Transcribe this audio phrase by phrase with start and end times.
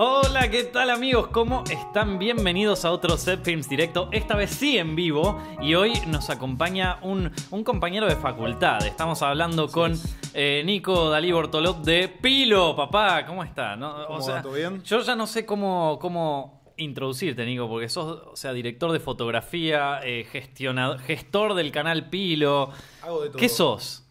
[0.00, 1.26] Hola, ¿qué tal amigos?
[1.32, 2.20] ¿Cómo están?
[2.20, 7.00] Bienvenidos a otro Set Films Directo, esta vez sí en vivo, y hoy nos acompaña
[7.02, 8.86] un, un compañero de facultad.
[8.86, 9.98] Estamos hablando con
[10.34, 13.74] eh, Nico Dalí Bortolot de Pilo, papá, ¿cómo está?
[13.74, 14.40] No, ¿Cómo va?
[14.40, 14.84] ¿Todo bien?
[14.84, 20.00] Yo ya no sé cómo, cómo introducirte, Nico, porque sos, o sea, director de fotografía,
[20.04, 22.70] eh, gestionador, gestor del canal Pilo.
[23.02, 23.38] Hago de todo.
[23.38, 24.04] ¿Qué sos?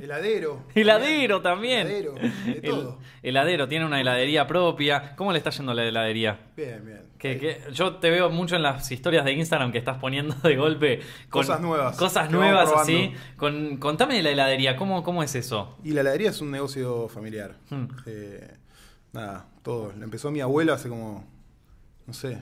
[0.00, 0.62] Heladero.
[0.74, 1.86] Heladero también.
[1.86, 2.98] Heladero, de El- todo.
[3.22, 5.14] heladero, tiene una heladería propia.
[5.16, 6.38] ¿Cómo le está yendo la heladería?
[6.56, 7.02] Bien, bien.
[7.18, 10.56] Que, que- yo te veo mucho en las historias de Instagram que estás poniendo de
[10.56, 11.00] golpe
[11.30, 13.12] con Cosas nuevas Cosas nuevas así.
[13.36, 15.78] Con, contame de la heladería, ¿cómo, cómo es eso?
[15.84, 17.56] Y la heladería es un negocio familiar.
[17.70, 17.86] Hmm.
[18.06, 18.50] Eh,
[19.12, 19.92] nada, todo.
[19.96, 21.31] La empezó mi abuelo hace como,
[22.06, 22.38] no sé,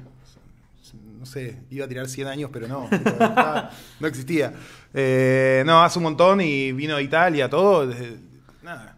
[1.18, 2.88] no sé, iba a tirar 100 años, pero no,
[4.00, 4.54] no existía.
[4.94, 7.86] Eh, no, hace un montón y vino de Italia, todo.
[7.86, 8.16] desde-
[8.62, 8.96] nada,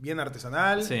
[0.00, 0.82] bien artesanal.
[0.82, 0.94] Sí.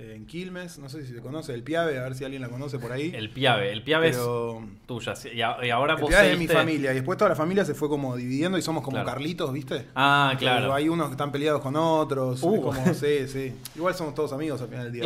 [0.00, 2.48] eh, en Quilmes, no sé si se conoce, el Piave, a ver si alguien la
[2.48, 3.12] conoce por ahí.
[3.14, 3.70] El Piave.
[3.72, 5.14] El Piave pero, es tuya.
[5.32, 7.36] Y, a- y ahora el vos Piave es de mi familia y después toda la
[7.36, 9.06] familia se fue como dividiendo y somos como Claro.
[9.10, 9.86] Carlitos, ¿viste?
[9.94, 10.60] Ah, claro.
[10.62, 12.42] Pero hay unos que están peleados con otros.
[12.42, 12.62] Uh.
[12.62, 13.52] como, sí, sí.
[13.76, 15.04] Igual somos todos amigos al final del día,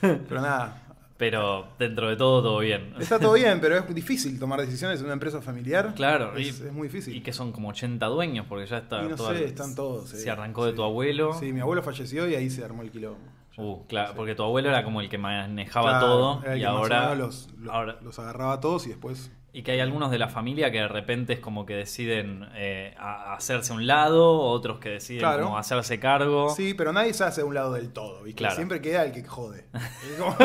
[0.00, 0.78] pero, pero nada.
[1.22, 2.94] Pero dentro de todo, todo bien.
[2.98, 5.94] Está todo bien, pero es difícil tomar decisiones en una empresa familiar.
[5.94, 7.14] Claro, Es, y- es muy difícil.
[7.14, 9.04] Y que son como 80 dueños, porque ya está.
[9.04, 10.08] Y no toda- sé, están todos.
[10.08, 11.32] Se arrancó de tu abuelo.
[11.38, 13.20] Sí, mi abuelo falleció y ahí se armó el quilombo.
[13.56, 16.62] Uh, claro, porque tu abuelo era como el que manejaba Claro, todo era el y
[16.62, 19.30] que ahora, los, los, ahora los agarraba a todos y después.
[19.54, 22.94] Y que hay algunos de la familia que de repente es como que deciden eh,
[22.98, 25.44] hacerse a un lado, otros que deciden Claro.
[25.44, 26.48] como hacerse cargo.
[26.56, 28.38] Sí, pero nadie se hace a un lado del todo, ¿viste?
[28.38, 28.56] Claro.
[28.56, 29.66] Siempre queda el que jode.
[30.18, 30.36] Como,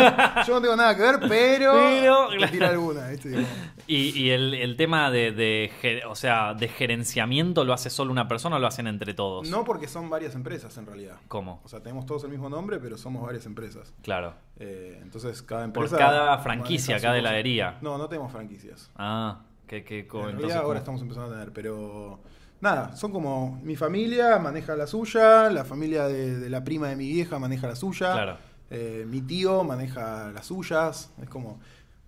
[0.46, 1.74] yo no tengo nada que ver, pero.
[1.74, 2.52] Pero, claro.
[2.52, 3.32] tira alguna, ¿viste?
[3.32, 3.46] Como-
[3.88, 5.72] Y, y el, el tema de, de
[6.10, 9.50] o sea, de gerenciamiento lo hace solo una persona o lo hacen entre todos.
[9.50, 11.16] No porque son varias empresas en realidad.
[11.30, 11.62] ¿Cómo?
[11.64, 13.94] O sea, tenemos todos el mismo nombre, pero somos varias empresas.
[14.02, 14.34] Claro.
[14.60, 15.98] Eh, entonces, cada Por empresa.
[15.98, 17.78] cada franquicia, cada heladería.
[17.82, 18.90] No, no tenemos franquicias.
[18.98, 22.20] Ah, que, que co- en entonces realidad ahora estamos empezando a tener, pero.
[22.60, 23.60] Nada, son como.
[23.64, 27.68] Mi familia maneja la suya, la familia de, de la prima de mi vieja maneja
[27.68, 28.14] la suya.
[28.14, 28.38] Claro.
[28.72, 31.12] eh, mi tío maneja las suyas.
[31.22, 31.60] Es como.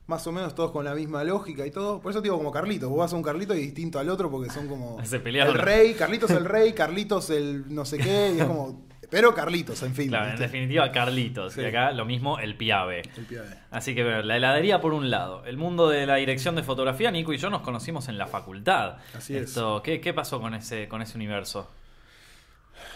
[0.07, 1.99] Más o menos todos con la misma lógica y todo.
[2.01, 2.89] Por eso te digo como Carlitos.
[2.89, 4.97] Vos vas a un Carlito y distinto al otro porque son como.
[5.05, 5.17] Se.
[5.17, 8.33] El rey, Carlitos el rey, Carlitos el no sé qué.
[8.35, 8.88] Y es como.
[9.09, 10.09] Pero Carlitos, en fin.
[10.09, 11.53] Claro, en definitiva, Carlitos.
[11.53, 11.61] Sí.
[11.61, 13.01] Y acá lo mismo, el Piave.
[13.17, 13.43] El pibe.
[13.71, 15.43] Así que bueno, la heladería por un lado.
[15.45, 18.97] El mundo de la dirección de fotografía, Nico y yo nos conocimos en la facultad.
[19.15, 19.59] Así es.
[19.83, 21.69] ¿qué, qué pasó con ese, con ese universo?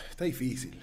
[0.09, 0.79] Está difícil.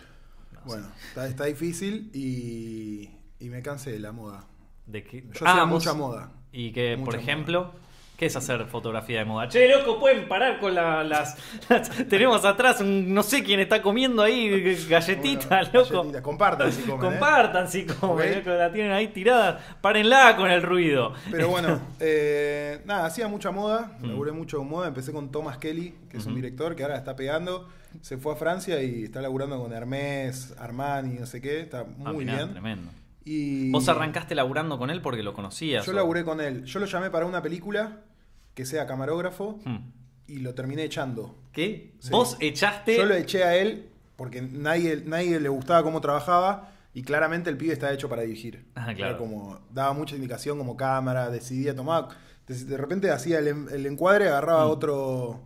[0.64, 3.08] bueno, está, está difícil y,
[3.38, 4.44] y me cansé de la moda.
[4.86, 6.32] De que, Yo Ah, mucha moda.
[6.52, 7.72] Y que, por ejemplo,
[8.20, 9.48] ¿qué es hacer fotografía de moda?
[9.48, 11.38] Che, loco, pueden parar con la- las,
[11.70, 13.12] las- Tenemos atrás un.
[13.14, 15.94] No sé quién está comiendo ahí galletita, Bueno, loco.
[15.96, 16.22] galletita.
[16.22, 17.06] Compartan si comen.
[17.06, 17.10] ¿eh?
[17.10, 18.36] Compartan si comen, Ok.
[18.36, 19.58] loco, la tienen ahí tirada.
[19.80, 21.14] Párenla con el ruido.
[21.30, 24.06] Pero bueno, eh, nada, hacía mucha moda, Mm.
[24.08, 27.16] laburé mucho con moda, empecé con Thomas Kelly, que es un director que ahora está
[27.16, 27.68] pegando,
[28.02, 32.12] se fue a Francia y está laburando con Hermès, Armani, no sé qué, está Ah,
[32.12, 32.50] muy mirá, bien.
[32.52, 32.90] Tremendo.
[33.24, 35.84] Y Vos arrancaste laburando con él porque lo conocías.
[35.84, 37.98] Yo o- laburé con él, yo lo llamé para una película
[38.60, 39.78] que sea camarógrafo Hmm.
[40.26, 41.34] y lo terminé echando.
[41.52, 41.94] ¿Qué?
[41.98, 42.10] Sí.
[42.10, 42.96] Vos echaste.
[42.98, 47.56] Yo lo eché a él porque nadie, nadie le gustaba cómo trabajaba y claramente el
[47.56, 48.66] pibe está hecho para dirigir.
[48.74, 49.18] Ah, Era claro.
[49.18, 52.08] como, daba mucha indicación como cámara, decidía tomar.
[52.46, 54.70] De, repente hacía el, en- el encuadre, agarraba Mm.
[54.70, 55.40] otro,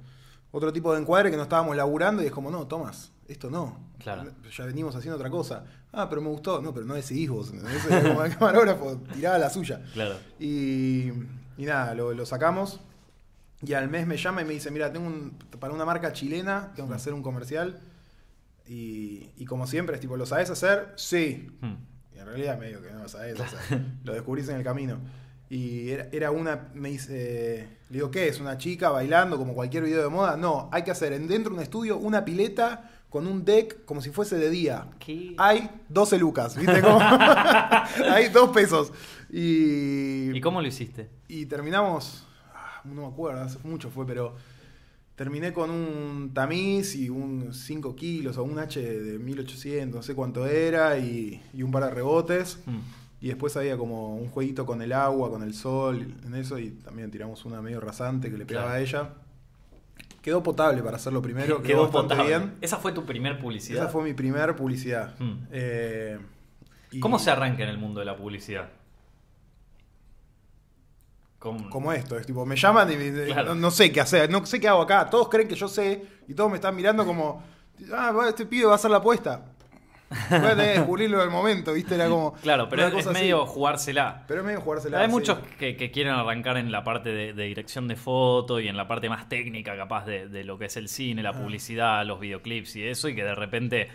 [0.51, 3.79] otro tipo de encuadre que no estábamos laburando y es como, no, Tomás, esto no.
[3.99, 4.25] Claro.
[4.57, 5.65] Ya venimos haciendo otra cosa.
[5.93, 6.61] Ah, pero me gustó.
[6.61, 7.53] No, pero no decidís vos.
[7.89, 9.81] Era como el camarógrafo tiraba la suya.
[9.95, 10.17] Claro.
[10.41, 11.09] Y,
[11.57, 12.81] y nada, lo, lo sacamos.
[13.63, 16.73] Y al mes me llama y me dice, mira, tengo un, para una marca chilena,
[16.75, 17.81] tengo que hacer un comercial.
[18.67, 20.93] Y, y como siempre, es tipo, ¿lo sabes hacer?
[20.97, 21.49] Sí.
[21.61, 21.75] Hmm.
[22.15, 24.99] Y en realidad medio que no lo sabes, sea, lo descubrís en el camino.
[25.51, 28.41] Y era, era una, me dice, le digo, ¿qué es?
[28.41, 30.37] ¿Una chica bailando como cualquier video de moda?
[30.37, 34.01] No, hay que hacer en, dentro de un estudio una pileta con un deck como
[34.01, 34.89] si fuese de día.
[34.99, 35.35] ¿Qué?
[35.39, 36.81] Hay 12 lucas, ¿viste?
[36.81, 36.99] Como-
[38.11, 38.93] hay dos pesos.
[39.31, 41.09] Y, ¿Y cómo lo hiciste?
[41.29, 42.24] y terminamos,
[42.85, 44.35] no me acuerdo, hace mucho fue, pero
[45.17, 50.15] terminé con un tamiz y un 5 kilos o un H de 1800, no sé
[50.15, 52.59] cuánto era, y, y un par de rebotes.
[52.67, 52.79] Hmm.
[53.21, 56.71] Y después había como un jueguito con el agua, con el sol, en eso, y
[56.73, 58.79] también tiramos una medio rasante que le pegaba Claro.
[58.79, 59.11] a ella.
[60.21, 62.39] Quedó potable para hacerlo primero, quedó, Quedó bastante potable.
[62.39, 62.55] bien.
[62.61, 63.85] Esa fue tu primer publicidad.
[63.85, 65.15] Esa fue mi primer publicidad.
[65.19, 65.47] Hmm.
[65.53, 66.19] Eh,
[66.91, 68.69] y ¿Cómo se arranca en el mundo de la publicidad?
[71.71, 73.55] Como esto, es tipo, me llaman y me- Claro.
[73.55, 75.09] no, no sé qué hacer, no sé qué hago acá.
[75.11, 77.43] Todos creen que yo sé y todos me están mirando como,
[77.93, 79.45] ah, este pibe va a hacer la apuesta.
[80.31, 81.97] Voy a tener que descubrirlo del momento, ¿viste?
[81.97, 82.35] Era como.
[82.35, 83.09] Claro, pero es, así.
[83.15, 84.23] medio jugársela.
[84.29, 85.01] Pero es medio jugársela.
[85.01, 85.11] Hay sí.
[85.11, 88.77] muchos que, que quieren arrancar en la parte de, de dirección de foto y en
[88.77, 91.25] la parte más técnica, capaz de, de lo que es el cine, Ah.
[91.25, 93.89] la publicidad, los videoclips y eso, y que de repente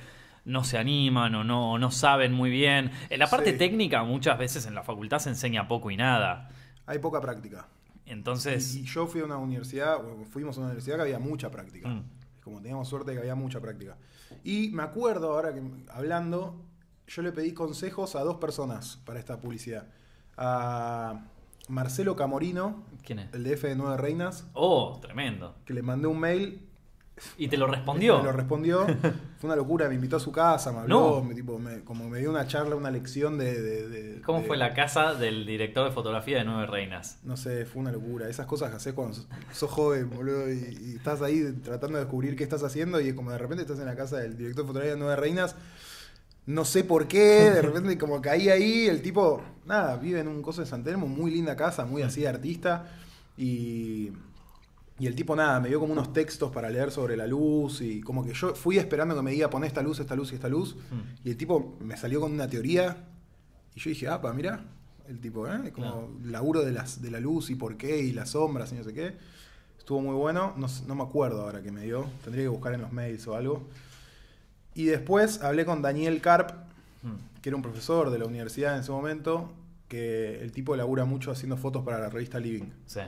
[0.45, 2.91] no se animan o no, no saben muy bien.
[3.09, 3.57] En la parte Sí.
[3.57, 6.49] técnica, muchas veces en la facultad se enseña poco y nada.
[6.89, 7.67] Hay poca práctica.
[8.05, 11.19] Entonces, Y, y yo fui a una universidad, o fuimos a una universidad que había
[11.19, 11.87] mucha práctica.
[11.89, 12.03] Mm.
[12.43, 13.95] Como teníamos suerte de que había mucha práctica.
[14.43, 16.55] Y me acuerdo ahora que hablando,
[17.07, 19.87] yo le pedí consejos a dos personas para esta publicidad.
[20.37, 21.25] A
[21.67, 23.33] Marcelo Camorino, ¿quién es?
[23.33, 25.55] el de F de Nueve Reinas, Oh, tremendo.
[25.65, 26.67] que le mandé un mail
[27.37, 28.19] ¿Y te lo respondió?
[28.19, 28.85] Me lo respondió.
[29.39, 31.23] Fue una locura, me invitó a su casa, me habló, No.
[31.23, 33.61] me, tipo, me- como me dio una charla, una lección de...
[33.61, 37.19] de- de- ¿Cómo de- fue la casa del director de fotografía de Nueve Reinas?
[37.23, 38.27] No sé, fue una locura.
[38.29, 42.03] Esas cosas que haces cuando sos, sos joven, boludo, y, y estás ahí tratando de
[42.05, 44.67] descubrir qué estás haciendo y como de repente estás en la casa del director de
[44.67, 45.55] fotografía de Nueve Reinas.
[46.45, 50.41] No sé por qué, de repente como caí ahí, el tipo, nada, vive en un
[50.41, 52.87] coso de San Telmo, muy linda casa, muy así de artista.
[53.37, 54.11] Y,
[54.99, 58.01] y el tipo, nada, me dio como unos textos para leer sobre la luz y
[58.01, 60.49] como que yo fui esperando que me diga poné esta luz, esta luz y esta
[60.49, 60.75] luz.
[60.91, 61.27] Mm.
[61.27, 62.97] Y el tipo me salió con una teoría
[63.75, 64.65] y yo dije, ah, pa, mira,
[65.07, 65.71] el tipo, ¿eh?
[65.73, 68.83] Como laburo de, las, de la luz y por qué y las sombras y no
[68.83, 69.15] sé qué.
[69.77, 72.81] Estuvo muy bueno, no, no me acuerdo ahora que me dio, tendría que buscar en
[72.81, 73.67] los mails o algo.
[74.75, 76.51] Y después hablé con Daniel Karp,
[77.01, 77.41] Mm.
[77.41, 79.53] que era un profesor de la universidad en ese momento,
[79.87, 82.69] que el tipo labura mucho haciendo fotos para la revista Living.
[82.85, 82.99] Sí.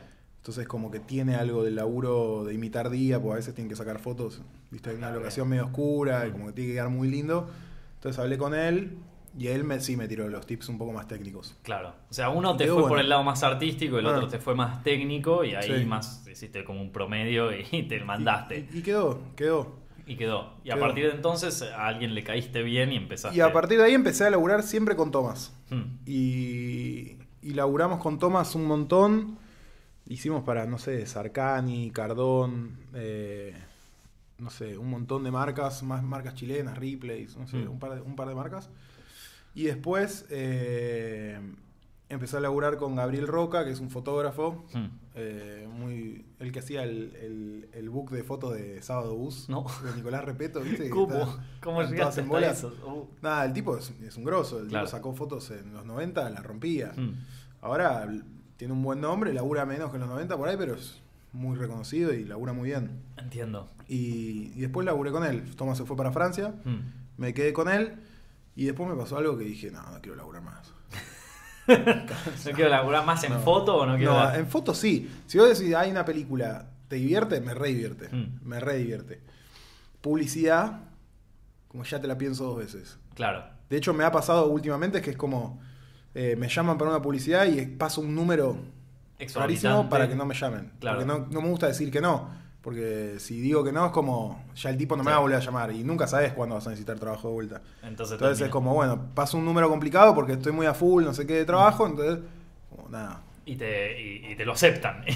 [0.42, 3.76] Entonces como que tiene algo del laburo de imitar día, porque a veces tienen que
[3.76, 4.42] sacar fotos,
[4.72, 7.48] viste, hay una locación medio oscura y como que tiene que quedar muy lindo.
[7.96, 8.98] Entonces hablé con él
[9.38, 11.56] y él me, sí me tiró los tips un poco más técnicos.
[11.62, 11.94] Claro.
[12.10, 13.02] O sea, uno te Quedó fue por bueno.
[13.04, 14.16] el lado más artístico, el Ah.
[14.16, 15.86] otro te fue más técnico y ahí Sí.
[15.86, 18.68] más hiciste como un promedio y te mandaste.
[18.74, 19.76] Y, y quedó, quedó.
[20.08, 20.56] Y, quedó.
[20.64, 20.84] Y a Quedó.
[20.86, 23.38] partir de entonces a alguien le caíste bien y empezaste.
[23.38, 25.56] Y a partir de ahí empecé a laburar siempre con Tomás.
[25.70, 25.82] Mm.
[26.08, 29.38] Y, y laburamos con Tomás un montón.
[30.12, 33.54] Hicimos para, no sé, Sarcani, Cardón, eh,
[34.40, 37.72] no sé, un montón de marcas, más marcas chilenas, Ripley, no sé, Mm.
[37.72, 38.70] un, par de, un par de marcas.
[39.56, 41.40] Y después eh,
[42.10, 44.86] empecé a laburar con Gabriel Roca, que es un fotógrafo, Mm.
[45.16, 49.66] eh, muy el que hacía el, el, el book de fotos de Sábado Bus, No.
[49.84, 50.90] de Nicolás Repeto, ¿viste?
[50.90, 51.14] ¿Cómo?
[51.16, 52.58] está- ¿Cómo llegaste en hasta bolas.
[52.58, 52.74] eso?
[52.86, 53.08] Uh.
[53.22, 54.60] Nada, el tipo es, es un grosso.
[54.60, 54.88] El Claro.
[54.88, 56.92] tipo sacó fotos en los 90, la rompía.
[56.98, 57.14] Mm.
[57.62, 58.10] Ahora
[58.62, 61.00] tiene un buen nombre, labura menos que en los 90 por ahí, pero es
[61.34, 62.92] muy reconocido y labura muy bien.
[63.18, 63.68] Entiendo.
[63.88, 65.56] Y, y después laburé con él.
[65.56, 66.78] Tomás se fue para Francia, Mm.
[67.18, 67.96] me quedé con él
[68.56, 70.72] y después me pasó algo que dije, no, no quiero laburar más.
[71.68, 73.40] ¿No quiero laburar más en No.
[73.40, 74.14] foto o no quiero.?
[74.14, 75.10] No, en fotos sí.
[75.26, 77.42] Si vos decís, hay una película, ¿te divierte?
[77.42, 78.16] Me re divierte.
[78.16, 78.42] Mm.
[78.48, 79.22] Me re divierte.
[80.02, 80.82] Publicidad,
[81.68, 83.00] como ya te la pienso dos veces.
[83.16, 83.44] Claro.
[83.72, 85.60] De hecho, me ha pasado últimamente que es como
[86.14, 88.58] eh, me llaman para una publicidad y paso un número
[89.34, 90.72] rarísimo para que no me llamen.
[90.80, 91.00] Claro.
[91.00, 92.42] Porque no, no me gusta decir que no.
[92.62, 95.38] Porque si digo que no, es como ya el tipo no me va a volver
[95.38, 97.62] a llamar y nunca sabes cuándo vas a necesitar trabajo de vuelta.
[97.82, 101.14] Entonces, Entonces es como, bueno, paso un número complicado porque estoy muy a full, no
[101.14, 102.20] sé qué de trabajo, entonces,
[102.70, 103.22] como, nada.
[103.44, 105.04] Y te, y, y te lo aceptan.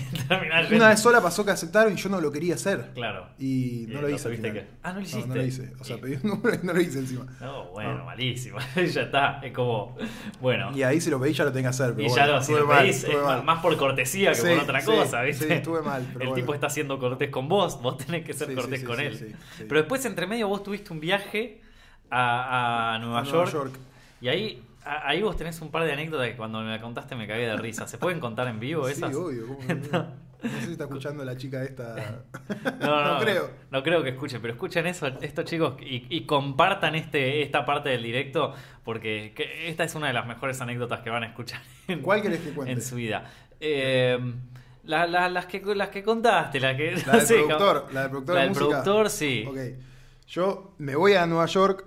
[0.72, 2.90] Y Una vez sola pasó que aceptaron y yo no lo quería hacer.
[2.96, 3.28] Claro.
[3.38, 4.28] Y no lo lo hice.
[4.30, 4.54] al final.
[4.54, 5.36] que- Ah, ¿no lo No, no hiciste?
[5.36, 5.74] lo hice.
[5.80, 7.28] O sea, pedí un número y no lo hice encima.
[7.40, 8.06] No, bueno, No.
[8.06, 8.58] malísimo.
[8.76, 9.40] ya está.
[9.44, 9.96] Es como.
[10.42, 10.72] Bueno.
[10.76, 11.94] Y ahí si lo pedí ya lo tenía que hacer.
[11.96, 13.44] Pero Y ya lo, si estuve lo mal, pedís, estuve es mal.
[13.44, 15.48] más por cortesía que Sí, por otra sí, cosa, ¿viste?
[15.48, 16.42] sí, estuve mal, pero El bueno.
[16.42, 19.36] tipo está siendo cortés con vos, vos tenés que ser Sí, cortés con él.
[19.60, 21.62] Pero después, entre medio, vos tuviste un viaje
[22.10, 23.74] a, a Nueva, York, York.
[24.22, 27.28] Y ahí, ahí vos tenés un par de anécdotas que cuando me la contaste me
[27.28, 27.88] cagué de risa.
[27.88, 29.16] ¿Se pueden contar en vivo Sí, esas?
[29.16, 29.48] obvio.
[29.48, 29.60] ¿cómo
[29.92, 30.26] no?
[30.44, 31.96] No sé si está escuchando la chica esta.
[32.80, 33.50] No, no, No creo.
[33.72, 37.90] No creo que escuchen, pero escuchen eso, estos chicos y, y compartan este, esta parte
[37.90, 41.62] del directo porque que- esta es una de las mejores anécdotas que van a escuchar
[41.88, 42.74] en, ¿Cuál querés que cuente?
[42.74, 43.24] en su vida.
[43.60, 44.20] Eh,
[44.84, 46.92] la- la- las, que, las que contaste, la que...
[47.08, 48.84] La del sé, productor, la del productor la de del música.
[48.84, 49.46] productor, sí.
[49.48, 49.58] Ok.
[50.28, 51.86] Yo me voy a Nueva York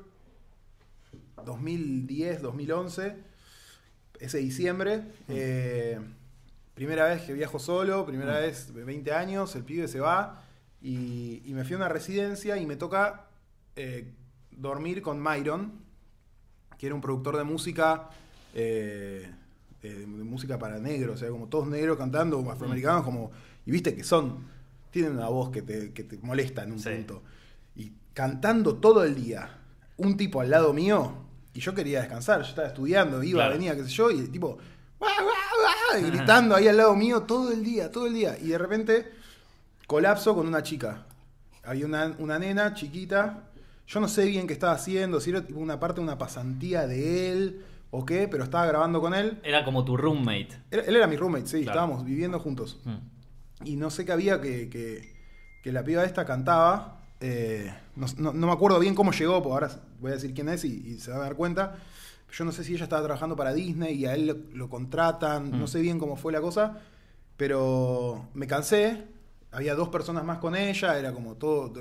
[1.45, 3.16] 2010, 2011,
[4.21, 5.02] ese diciembre.
[5.28, 5.99] eh,
[6.75, 8.40] primera vez que viajo solo, primera Mm.
[8.42, 10.42] vez de 20 años, el pibe se va
[10.80, 13.25] y, y me fui a una residencia y me toca
[13.76, 14.12] eh,
[14.52, 15.73] dormir con Myron,
[16.78, 18.11] que era un productor de música.
[18.54, 19.30] eh,
[19.83, 23.30] de música para negros, o sea, como todos negros cantando, afroamericanos, como,
[23.64, 24.38] y viste que son,
[24.90, 26.90] tienen una voz que te, que te molesta en un Sí.
[26.90, 27.23] punto.
[27.76, 29.57] Y cantando todo el día,
[29.97, 31.12] un tipo al lado mío,
[31.59, 33.55] y yo quería descansar, yo estaba estudiando, iba, Claro.
[33.55, 34.59] venía, qué sé yo, y el tipo,
[35.00, 35.27] "Guau, guau,
[35.93, 38.37] guau", y gritando ahí al lado mío todo el día, todo el día.
[38.41, 39.12] Y de repente
[39.87, 41.05] colapso con una chica.
[41.65, 43.45] Había una, una nena chiquita,
[43.88, 47.33] Yo no sé bien qué estaba haciendo, si era una parte de una pasantía de
[47.33, 49.41] él o qué, pero estaba grabando con él.
[49.43, 50.50] Era como tu roommate.
[50.71, 51.71] Él, él era mi roommate, sí, Claro.
[51.81, 52.79] estábamos viviendo juntos.
[52.85, 52.99] Mm.
[53.65, 55.17] Y no sé qué había que, que,
[55.62, 57.00] que la piba esta cantaba.
[57.21, 60.49] eh, no, no- no me acuerdo bien cómo llegó, porque ahora voy a decir quién
[60.49, 61.76] es y, y se va a dar cuenta.
[62.33, 65.50] Yo no sé si ella estaba trabajando para Disney y a él lo, lo contratan,
[65.50, 65.59] Mm.
[65.59, 66.78] no sé bien cómo fue la cosa,
[67.37, 69.05] pero me cansé.
[69.50, 71.73] Había dos personas más con ella, era como todo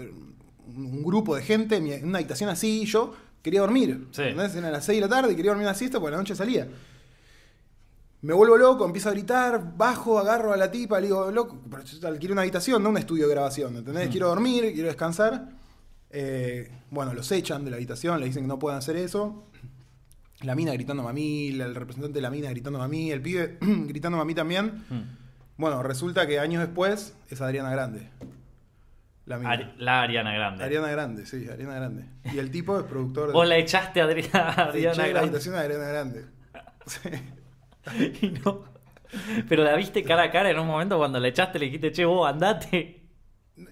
[0.75, 2.83] un grupo de gente en una habitación así.
[2.83, 4.07] y Yo quería dormir.
[4.12, 4.21] Sí.
[4.21, 6.67] Eran las 6 de la tarde y quería dormir una siesta porque la noche salía.
[8.21, 11.83] Me vuelvo loco, empiezo a gritar, bajo, agarro a la tipa, le digo, loco, pero
[11.83, 14.07] yo quiero una habitación, no un estudio de grabación, ¿entendés?
[14.07, 14.12] Mm.
[14.12, 15.50] Quiero dormir, quiero descansar.
[16.11, 19.43] Eh, bueno, los echan de la habitación, le dicen que no pueden hacer eso.
[20.41, 23.57] La mina gritándome a mí, el representante de la mina gritándome a mí, el pibe
[23.61, 24.83] gritándome a mí también.
[24.89, 25.01] Mm.
[25.57, 28.09] Bueno, resulta que años después es Adriana Grande.
[29.25, 29.51] La mina.
[29.51, 30.63] Ari- la Ariana Grande.
[30.63, 32.05] Ariana Grande, sí, Ariana Grande.
[32.31, 35.07] Y el tipo es productor Vos la echaste a Adri- a de Ariana Che, la
[35.07, 35.19] Grande.
[35.19, 36.25] habitación de Ariana Grande.
[36.85, 37.09] Sí.
[38.21, 38.63] Y no.
[39.49, 42.05] Pero la viste cara a cara en un momento cuando la echaste le dijiste, che,
[42.05, 42.97] vos andate.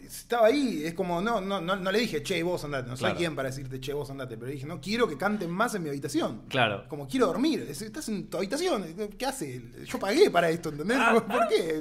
[0.04, 3.06] Estaba ahí, es como, no, no, no, no le dije, che, vos andate, no soy
[3.06, 3.18] Claro.
[3.18, 5.90] quien para decirte, che, vos andate, pero dije, no quiero que canten más en mi
[5.90, 6.42] habitación.
[6.50, 6.86] Claro.
[6.88, 8.84] Como quiero dormir, Es- estás en tu habitación,
[9.18, 9.62] ¿qué hace?
[9.86, 10.98] Yo pagué para esto, ¿entendés?
[11.00, 11.14] Ah.
[11.28, 11.80] ¿Por qué?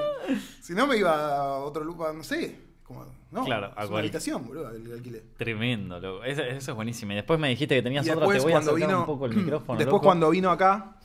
[0.61, 3.99] Si no me iba a otro lugar, no sé, como, no, Claro, a es una
[4.01, 5.23] habitación, boludo, el alquiler.
[5.39, 6.25] Tremendo, loco.
[6.25, 7.13] Eso, eso es buenísimo.
[7.13, 9.07] Y después me dijiste que tenías Y otra, te después voy a acercar vino, un
[9.07, 9.79] poco el micrófono.
[9.79, 10.05] después loco.
[10.05, 10.99] cuando vino acá.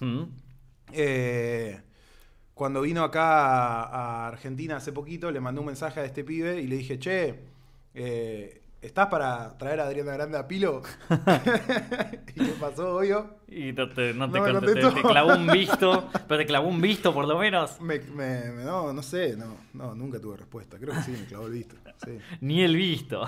[0.91, 1.79] Eh,
[2.59, 6.59] cuando vino acá a, a Argentina hace poquito, le mandé un mensaje a este pibe
[6.59, 7.39] y le dije, che,
[7.93, 10.81] eh, ¿estás para traer a Adriana Grande a Pilo?
[12.35, 13.37] ¿Y qué pasó, obvio?
[13.47, 17.13] Y no te, no No te me clavó un visto, pero te clavó un visto
[17.13, 17.79] por lo menos.
[17.79, 20.77] Me, me- me- no, no sé, no, no, nunca tuve respuesta.
[20.77, 21.77] Creo que sí, me clavó el visto.
[22.03, 22.17] Sí.
[22.41, 23.23] Ni el visto.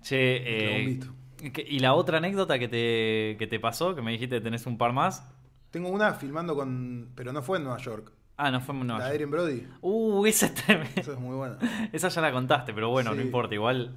[0.00, 1.06] che, clavó un eh, visto.
[1.52, 3.94] ¿qué- ¿y la otra anécdota que te, que te pasó?
[3.94, 5.22] Que me dijiste que tenés un par más.
[5.70, 7.10] Tengo una filmando con...
[7.14, 8.12] Pero no fue en Nueva York.
[8.36, 9.12] Ah, no fue en La Nueva de York.
[9.12, 9.66] Adrien Brody.
[9.82, 11.00] Uh, esa es tremenda.
[11.00, 11.58] Esa es muy buena.
[11.92, 13.96] Esa ya la contaste, pero bueno, no importa, igual.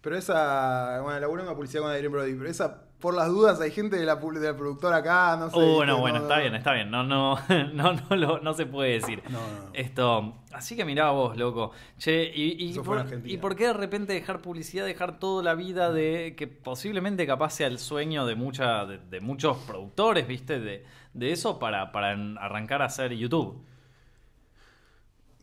[0.00, 1.00] Pero esa...
[1.02, 2.34] Bueno, laburé en una publicidad con Adrien Brody.
[2.34, 5.56] Pero esa, por las dudas, hay gente de la, de la productora acá, no sé.
[5.56, 6.40] Uh, no, bueno, No, está no.
[6.42, 6.90] bien, está bien.
[6.90, 7.36] No, no,
[7.72, 9.22] no, no, lo- no se puede decir.
[9.30, 9.70] No, no.
[9.72, 11.72] Esto, así que mirá vos, loco.
[11.98, 13.26] Che, y, y Eso fue en por.
[13.28, 17.50] ¿y por qué de repente dejar publicidad, dejar toda la vida de que posiblemente capaz
[17.50, 20.84] sea el sueño de mucha, de, de muchos productores, viste, de,
[21.18, 23.62] de eso para, para arrancar a hacer YouTube?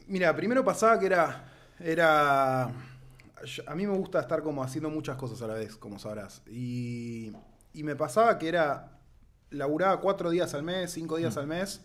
[0.08, 1.46] Mira, primero pasaba que era.
[1.80, 2.64] Era.
[2.64, 6.42] A mí me gusta estar como haciendo muchas cosas a la vez, como sabrás.
[6.48, 7.32] Y,
[7.74, 8.92] y me pasaba que era.
[9.52, 11.82] Laburaba cuatro días al mes, cinco días al mes.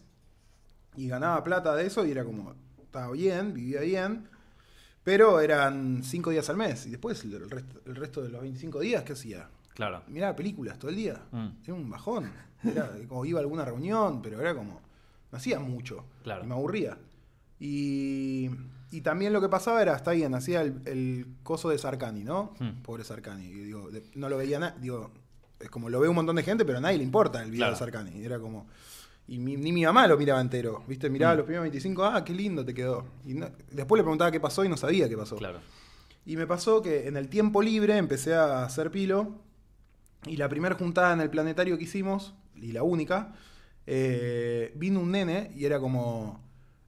[0.96, 2.54] Y ganaba plata de eso y era como.
[2.82, 4.28] Estaba bien, vivía bien.
[5.02, 6.86] Pero eran cinco días al mes.
[6.86, 9.48] Y después el resto, el resto de los 25 días, ¿qué hacía?
[9.74, 10.02] Claro.
[10.08, 11.22] Miraba películas todo el día.
[11.32, 11.48] Mm.
[11.64, 12.30] Era un bajón.
[12.64, 14.80] Era como iba a alguna reunión, pero era como.
[15.32, 16.04] No hacía mucho.
[16.24, 16.44] Claro.
[16.44, 16.98] Y me aburría.
[17.58, 18.50] Y,
[18.90, 22.54] y también lo que pasaba era, está bien, hacía el, el coso de Sarkani, ¿no?
[22.58, 22.82] Hmm.
[22.82, 23.44] Pobre Sarkani.
[23.46, 24.76] Y digo, de- no lo veía nada.
[24.80, 25.10] Digo,
[25.58, 27.60] es como lo ve un montón de gente, pero a nadie le importa el video
[27.66, 27.72] Claro.
[27.74, 28.24] de Sarkani.
[28.24, 28.66] Era como.
[29.28, 30.82] Y mi- ni mi mamá lo miraba entero.
[30.88, 31.08] ¿Viste?
[31.10, 31.36] Miraba Hmm.
[31.38, 33.06] los primeros 25, ah, qué lindo te quedó.
[33.24, 35.36] Y no- después le preguntaba qué pasó y no sabía qué pasó.
[35.36, 35.60] Claro.
[36.26, 39.38] Y me pasó que en el tiempo libre empecé a hacer pilo.
[40.26, 43.34] Y la primera juntada en el planetario que hicimos, y la única,
[43.86, 46.40] eh, vino un nene y era como.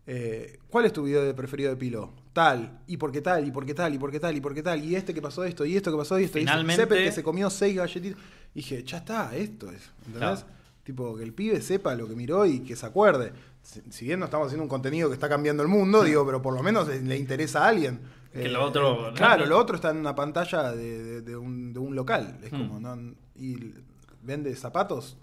[0.07, 2.13] eh, ¿Cuál es tu video de preferido de pilo?
[2.33, 4.55] Tal, y por qué tal, y por qué tal, y por qué tal, y por
[4.55, 7.05] qué tal, y este que pasó esto, y esto que pasó esto, y Finalmente- Cepet
[7.05, 8.19] que se comió seis galletitas.
[8.55, 9.91] Y dije, ya está, esto es.
[10.07, 10.41] ¿Entendés?
[10.41, 10.47] Claro.
[10.85, 13.33] Tipo, que el pibe sepa lo que miró y que se acuerde.
[13.63, 16.43] Si, si bien no estamos haciendo un contenido que está cambiando el mundo, digo, pero
[16.43, 18.01] por lo menos le interesa a alguien.
[18.33, 21.73] Que Eh, lo otro- Claro, lo otro está en una pantalla de, de- de un,
[21.73, 22.39] de un local.
[22.43, 22.97] Es como, ¿no?
[23.37, 23.75] Y
[24.23, 25.19] vende zapatos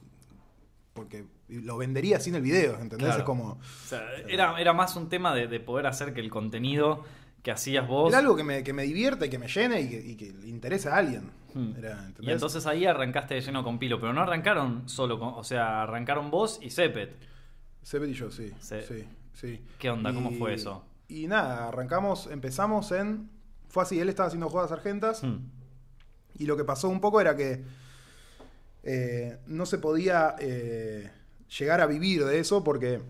[0.94, 3.08] porque lo vendería sin el video, ¿entendés?
[3.08, 3.18] Claro.
[3.20, 3.44] Es como.
[3.54, 7.04] O sea, era, era más un tema de, de poder hacer que el contenido
[7.42, 8.10] que hacías vos.
[8.10, 10.34] Era algo que me, que me divierta y que me llene y que, y que
[10.34, 11.32] le interese a alguien.
[11.54, 11.72] Hmm.
[11.78, 12.28] Era, ¿entendés?
[12.28, 15.84] Y entonces ahí arrancaste de lleno con Pilo, pero no arrancaron solo con, o sea,
[15.84, 17.16] arrancaron vos y Cepet.
[17.84, 18.52] Cepet y yo, sí.
[18.60, 18.76] Sí,
[19.34, 19.62] sí.
[19.80, 20.14] ¿Qué onda?
[20.14, 20.86] ¿Cómo Y- fue eso?
[21.10, 23.30] Y nada, arrancamos, empezamos en.
[23.68, 25.24] Fue así, él estaba haciendo jugadas argentas.
[25.24, 25.40] Hmm.
[26.36, 27.66] Y lo que pasó un poco era que
[28.84, 31.12] eh, no se podía eh,
[31.58, 33.02] llegar a vivir de eso porque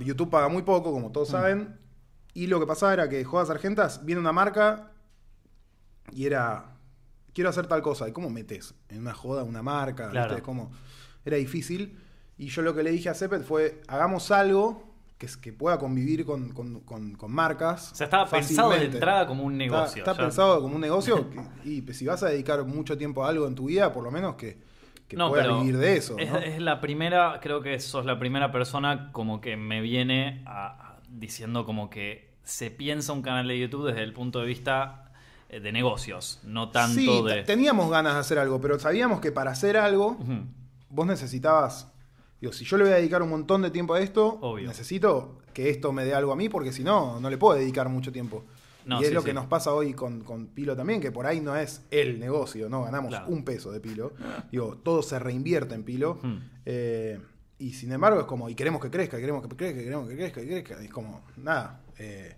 [0.00, 1.78] YouTube paga muy poco, como todos saben.
[2.34, 4.92] Y lo que pasaba era que Jodas Argentas viene una marca
[6.10, 6.70] y era.
[7.34, 8.08] Quiero hacer tal cosa.
[8.08, 10.08] ¿Y cómo metes en una joda una marca?
[10.08, 10.28] Claro.
[10.28, 10.40] ¿viste?
[10.40, 10.72] Es como,
[11.24, 11.98] era difícil.
[12.38, 14.91] Y yo lo que le dije a Cepet fue: hagamos algo
[15.36, 17.92] que, pueda convivir con, con- con- con marcas.
[17.92, 20.02] O sea, estaba pensado de entrada como un negocio.
[20.02, 23.28] Está, pensado como un negocio que- y pues, si vas a dedicar mucho tiempo a
[23.28, 24.58] algo en tu vida, por lo menos que,
[25.08, 26.16] que No, puedas vivir de eso.
[26.18, 26.38] Es, ¿no?
[26.38, 30.98] es la primera, creo que sos la primera persona como que me viene a- a-
[31.08, 35.12] diciendo como que se piensa un canal de YouTube desde el punto de vista
[35.48, 37.34] eh, de negocios, no tanto sí, de...
[37.34, 40.16] te- teníamos ganas de hacer algo, pero sabíamos que para hacer algo
[40.88, 41.91] vos necesitabas.
[42.42, 44.68] Digo, si yo le voy a dedicar un montón de tiempo a esto, Obvio.
[44.68, 47.88] necesito que esto me dé algo a mí, porque si no, no le puedo dedicar
[47.88, 48.44] mucho tiempo.
[48.84, 49.26] No, y es sí, lo sí.
[49.26, 52.68] que nos pasa hoy con, con Pilo también, que por ahí no es el negocio,
[52.68, 53.28] no ganamos Claro.
[53.28, 54.12] un peso de Pilo.
[54.50, 56.18] Digo, todo se reinvierte en Pilo.
[56.20, 56.38] Hmm.
[56.66, 57.20] Eh,
[57.60, 60.42] y sin embargo es como, y queremos que crezca, queremos que crezca, queremos que crezca,
[60.42, 60.82] y crezca.
[60.82, 61.80] Y es como, nada.
[61.96, 62.34] eh,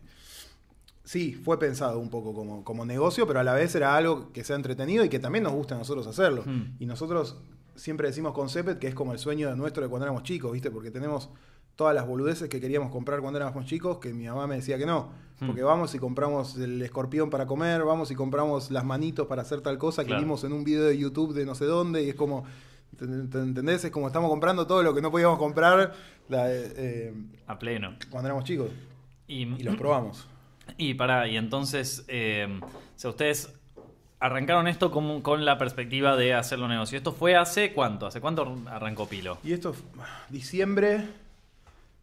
[1.02, 4.44] sí, fue pensado un poco como, como negocio, pero a la vez era algo que
[4.44, 6.42] sea entretenido y que también nos gusta a nosotros hacerlo.
[6.44, 6.76] Hmm.
[6.78, 7.38] Y nosotros
[7.74, 10.52] siempre decimos con Cepet que es como el sueño de nuestro de cuando éramos chicos,
[10.52, 10.70] ¿viste?
[10.70, 11.30] Porque tenemos
[11.76, 14.86] todas las boludeces que queríamos comprar cuando éramos chicos, que mi mamá me decía que
[14.86, 15.08] no.
[15.40, 15.46] Hmm.
[15.46, 19.60] Porque vamos y compramos el escorpión para comer, vamos y compramos las manitos para hacer
[19.60, 20.22] tal cosa que Claro.
[20.22, 22.44] vimos en un video de YouTube de no sé dónde, y es como,
[22.96, 23.84] ¿te- te- ¿entendés?
[23.84, 25.92] Es como estamos comprando todo lo que no podíamos comprar
[26.28, 27.12] la- eh,
[27.48, 27.96] A pleno.
[28.08, 28.70] cuando éramos chicos.
[29.26, 30.28] Y, Y los probamos.
[30.78, 33.52] Y para, y entonces, eh, o sea, ustedes
[34.24, 36.96] arrancaron esto con, con la perspectiva de hacerlo negocio.
[36.96, 38.06] ¿Esto fue hace cuánto?
[38.06, 39.36] ¿Hace cuánto arrancó Pilo?
[39.44, 39.74] Y esto,
[40.30, 41.04] diciembre,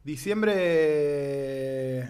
[0.03, 2.07] diciembre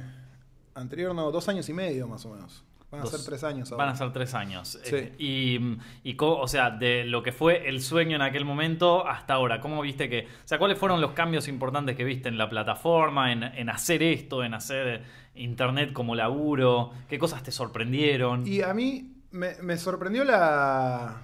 [0.75, 2.63] anterior, no, dos años y medio más o menos.
[2.91, 3.85] Van a Dos- ser tres años ahora.
[3.85, 4.77] Van a ser tres años.
[4.83, 4.95] Sí.
[4.95, 5.59] Eh, y,
[6.03, 9.81] y o sea, de lo que fue el sueño en aquel momento hasta ahora, ¿cómo
[9.81, 13.43] viste que, o sea, cuáles fueron los cambios importantes que viste en la plataforma, en,
[13.43, 15.03] en hacer esto, en hacer
[15.35, 16.91] internet como laburo?
[17.07, 18.45] ¿Qué cosas te sorprendieron?
[18.45, 21.21] Y a mí me, me sorprendió la.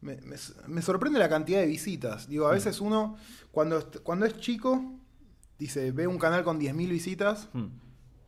[0.00, 0.36] Me, me-
[0.68, 2.28] me sorprende la cantidad de visitas.
[2.28, 2.54] Digo, a Mm.
[2.54, 3.16] veces uno,
[3.50, 4.82] cuando, cuando es chico,
[5.58, 7.68] dice, ve un canal con 10.000 visitas Hmm.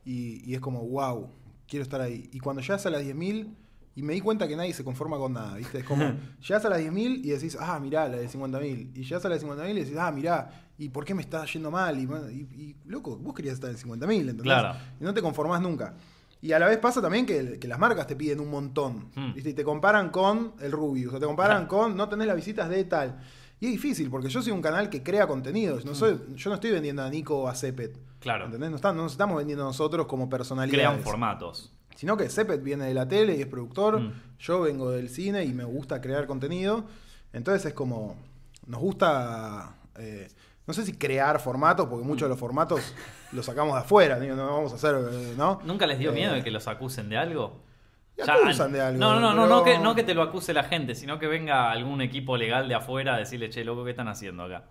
[0.03, 1.29] y, y es como, wow,
[1.67, 2.29] quiero estar ahí.
[2.33, 3.53] Y cuando llegas a las 10.000,
[3.93, 5.79] y me di cuenta que nadie se conforma con nada, ¿viste?
[5.79, 6.03] Es como,
[6.47, 8.91] llegas a las 10.000 y decís, ah, mirá, la de 50.000.
[8.95, 11.45] Y llegas a la de 50.000 y decís, ah, mirá, ¿y por qué me está
[11.45, 11.99] yendo mal?
[11.99, 14.43] Y, y- y, loco, vos querías estar en 50.000, ¿entendés?
[14.43, 14.79] Claro.
[14.99, 15.93] Y no te conformás nunca.
[16.41, 19.09] Y a la vez pasa también que, que las marcas te piden un montón.
[19.15, 19.33] Hmm.
[19.33, 19.49] ¿viste?
[19.49, 22.83] Y te comparan con el Rubius, o te comparan con no tenés las visitas de
[22.85, 23.19] tal.
[23.59, 25.83] Y es difícil, porque yo soy un canal que crea contenidos.
[25.83, 27.97] No soy, Yo no estoy vendiendo a Nico o a Cepet.
[27.97, 28.01] Hmm.
[28.19, 28.45] Claro.
[28.45, 28.69] ¿Entendés?
[28.69, 30.87] No, está- no nos estamos vendiendo nosotros como personalidades.
[30.87, 31.71] Crean formatos.
[31.95, 33.99] Sino que Cepet viene de la tele y es productor.
[33.99, 34.13] Mm.
[34.37, 36.85] Yo vengo del cine y me gusta crear contenido.
[37.33, 38.15] Entonces es como.
[38.67, 39.75] Nos gusta.
[39.97, 40.27] eh,
[40.67, 42.93] no sé si crear formatos, porque muchos de los formatos
[43.31, 44.19] los sacamos de afuera.
[44.19, 44.95] digo, No vamos a hacer.
[45.11, 45.59] eh, ¿no?
[45.63, 47.63] ¿Nunca les dio Eh, miedo de que los acusen de algo?
[48.17, 48.99] Ya, acusan de algo.
[48.99, 51.19] No, no, no, no, pero- no, que, no que te lo acuse la gente, sino
[51.19, 54.65] que venga algún equipo legal de afuera a decirle, che, loco, ¿qué están haciendo acá?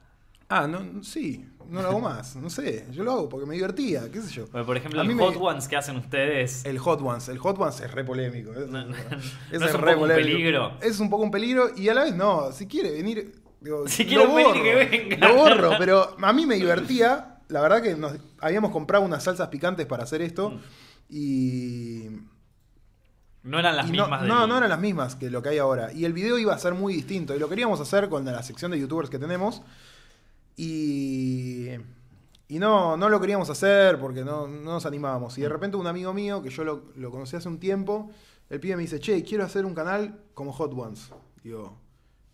[0.49, 2.37] Ah, no, sí, no lo hago más.
[2.37, 4.47] No sé, yo lo hago porque me divertía, qué sé yo.
[4.47, 6.65] Por ejemplo, A el me- Hot Ones que hacen ustedes.
[6.65, 8.53] El Hot Ones, el Hot Ones es re polémico.
[8.53, 10.27] Es, No, no, es ¿no es un re poco un polémico.
[10.29, 10.73] peligro?
[10.81, 12.53] Es un poco un peligro y a la vez no.
[12.53, 13.33] Si quiere venir.
[13.67, 15.29] Digo, Si venir, borro, que venga.
[15.29, 17.39] Lo borro, pero a mí me divertía.
[17.49, 20.59] La verdad que nos habíamos comprado unas salsas picantes para hacer esto.
[21.09, 22.07] Y.
[23.43, 24.29] No eran las no, mismas de.
[24.29, 25.93] no, no eran las mismas que lo que hay ahora.
[25.93, 27.35] Y el video iba a ser muy distinto.
[27.35, 29.63] Y lo queríamos hacer con la sección de youtubers que tenemos.
[30.57, 31.71] Y.
[32.49, 35.37] Y no, no lo queríamos hacer porque no, no nos animábamos.
[35.37, 38.09] Y de repente un amigo mío, que yo lo, lo conocí hace un tiempo,
[38.49, 41.11] el pibe me dice, che, quiero hacer un canal como Hot Ones.
[41.43, 41.77] Digo,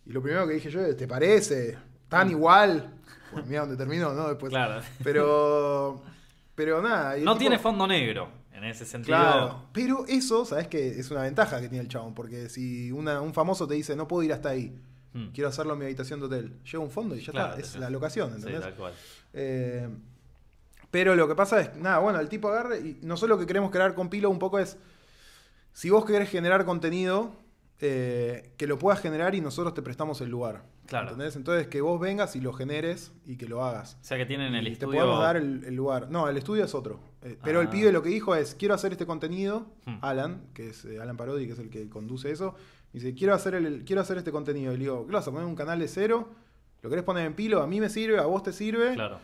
[0.05, 1.77] y lo primero que dije yo es, ¿te parece?
[2.09, 2.93] ¿Tan igual?
[3.31, 4.27] Pues mira dónde terminó, ¿no?
[4.29, 4.49] Después.
[4.51, 4.81] Claro.
[5.03, 6.01] Pero.
[6.55, 7.13] Pero nada.
[7.17, 8.29] No tipo- tiene fondo negro.
[8.53, 9.17] En ese sentido.
[9.17, 13.19] Claro, pero eso, ¿sabes que Es una ventaja que tiene el chabón, porque si una-
[13.19, 14.79] un famoso te dice, no puedo ir hasta ahí,
[15.13, 15.27] Hmm.
[15.33, 17.67] quiero hacerlo en mi habitación de hotel, llega un fondo y ya Claro, está, es
[17.69, 17.79] sí.
[17.79, 18.61] la locación, Sí, ¿entendés?
[18.61, 18.93] tal cual.
[19.33, 19.89] Eh,
[20.91, 23.69] pero lo que pasa es, nada, bueno, el tipo agarra y nosotros lo que queremos
[23.71, 24.77] crear con Pilo un poco es,
[25.73, 27.35] si vos querés generar contenido,
[27.81, 30.63] eh, que lo puedas generar y nosotros te prestamos el lugar.
[30.85, 31.11] Claro.
[31.11, 31.35] ¿Entendés?
[31.35, 33.97] Entonces que vos vengas y lo generes y que lo hagas.
[34.01, 34.99] O sea que tienen el Y te estudio.
[35.01, 36.09] podemos dar el, el lugar.
[36.09, 36.99] No, el estudio es otro.
[37.21, 37.61] Eh, pero Ah.
[37.63, 39.97] el pibe lo que dijo es, quiero hacer este contenido, Hmm.
[40.01, 42.55] Alan, que es eh, Alan Parodi, que es el que conduce eso,
[42.91, 44.73] dice, quiero hacer, el, quiero hacer este contenido.
[44.73, 46.29] Y le digo, ¿qué vas a poner un canal de cero?
[46.81, 47.61] ¿Lo querés poner en pilo?
[47.61, 48.93] A mí me sirve, a vos te sirve.
[48.93, 49.19] Claro.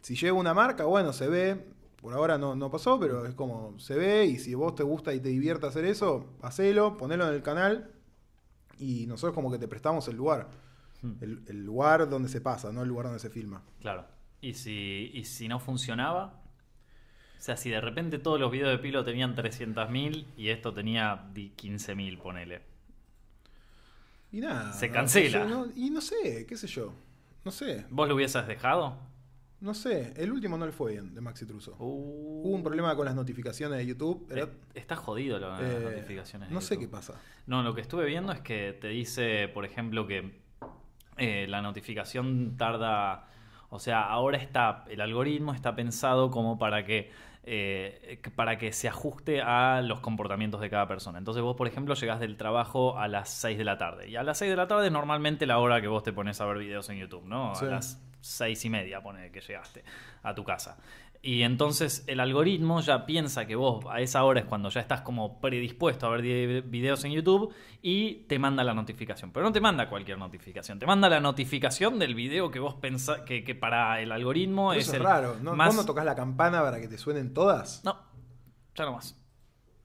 [0.00, 1.66] Si llega una marca, bueno, se ve.
[2.02, 4.26] Por ahora no, no pasó, pero es como se ve.
[4.26, 7.92] Y si vos te gusta y te divierte hacer eso, hacelo, ponelo en el canal.
[8.78, 10.48] Y nosotros como que te prestamos el lugar.
[11.00, 11.12] Hmm.
[11.20, 13.62] El, el lugar donde se pasa, no el lugar donde se filma.
[13.80, 14.04] Claro.
[14.40, 16.42] ¿Y si, ¿Y si no funcionaba?
[17.38, 21.28] O sea, si de repente todos los videos de Pilo tenían 300.000 y esto tenía
[21.32, 22.62] di- 15.000, ponele.
[24.32, 24.72] Y nada.
[24.72, 25.44] Se cancela.
[25.44, 26.92] no- y no sé, qué sé yo.
[27.44, 27.84] No sé.
[27.90, 28.96] ¿Vos lo hubieses dejado?
[29.62, 31.76] No sé, el último no le fue bien de Maxi Truso.
[31.78, 34.26] Uh, Hubo un problema con las notificaciones de YouTube.
[34.34, 36.48] Eh, Está jodido lo- las eh, notificaciones.
[36.48, 36.86] de No sé YouTube.
[36.88, 37.14] qué pasa.
[37.46, 40.40] No, lo que estuve viendo es que te dice, por ejemplo, que
[41.16, 43.28] eh, la notificación tarda.
[43.70, 44.84] O sea, ahora está.
[44.90, 47.10] El algoritmo está pensado como para que.
[47.44, 51.18] eh, para que se ajuste a los comportamientos de cada persona.
[51.18, 54.08] Entonces vos, por ejemplo, llegás del trabajo a las 6 de la tarde.
[54.08, 56.40] Y a las 6 de la tarde es normalmente la hora que vos te pones
[56.40, 57.54] a ver videos en YouTube, ¿no?
[57.54, 57.64] Sí.
[57.64, 59.84] A las 6 y media, pone que llegaste
[60.22, 60.78] a tu casa.
[61.24, 65.02] Y entonces el algoritmo ya piensa que vos a esa hora es cuando ya estás
[65.02, 69.30] como predispuesto a ver videos en YouTube y te manda la notificación.
[69.30, 73.20] Pero no te manda cualquier notificación, te manda la notificación del video que vos pensás
[73.20, 75.36] que, que para el algoritmo es eso es el raro.
[75.40, 75.54] ¿no?
[75.54, 75.68] más...
[75.68, 77.84] ¿Vos no tocas la campana para que te suenen todas?
[77.84, 77.96] No,
[78.74, 79.16] ya no más.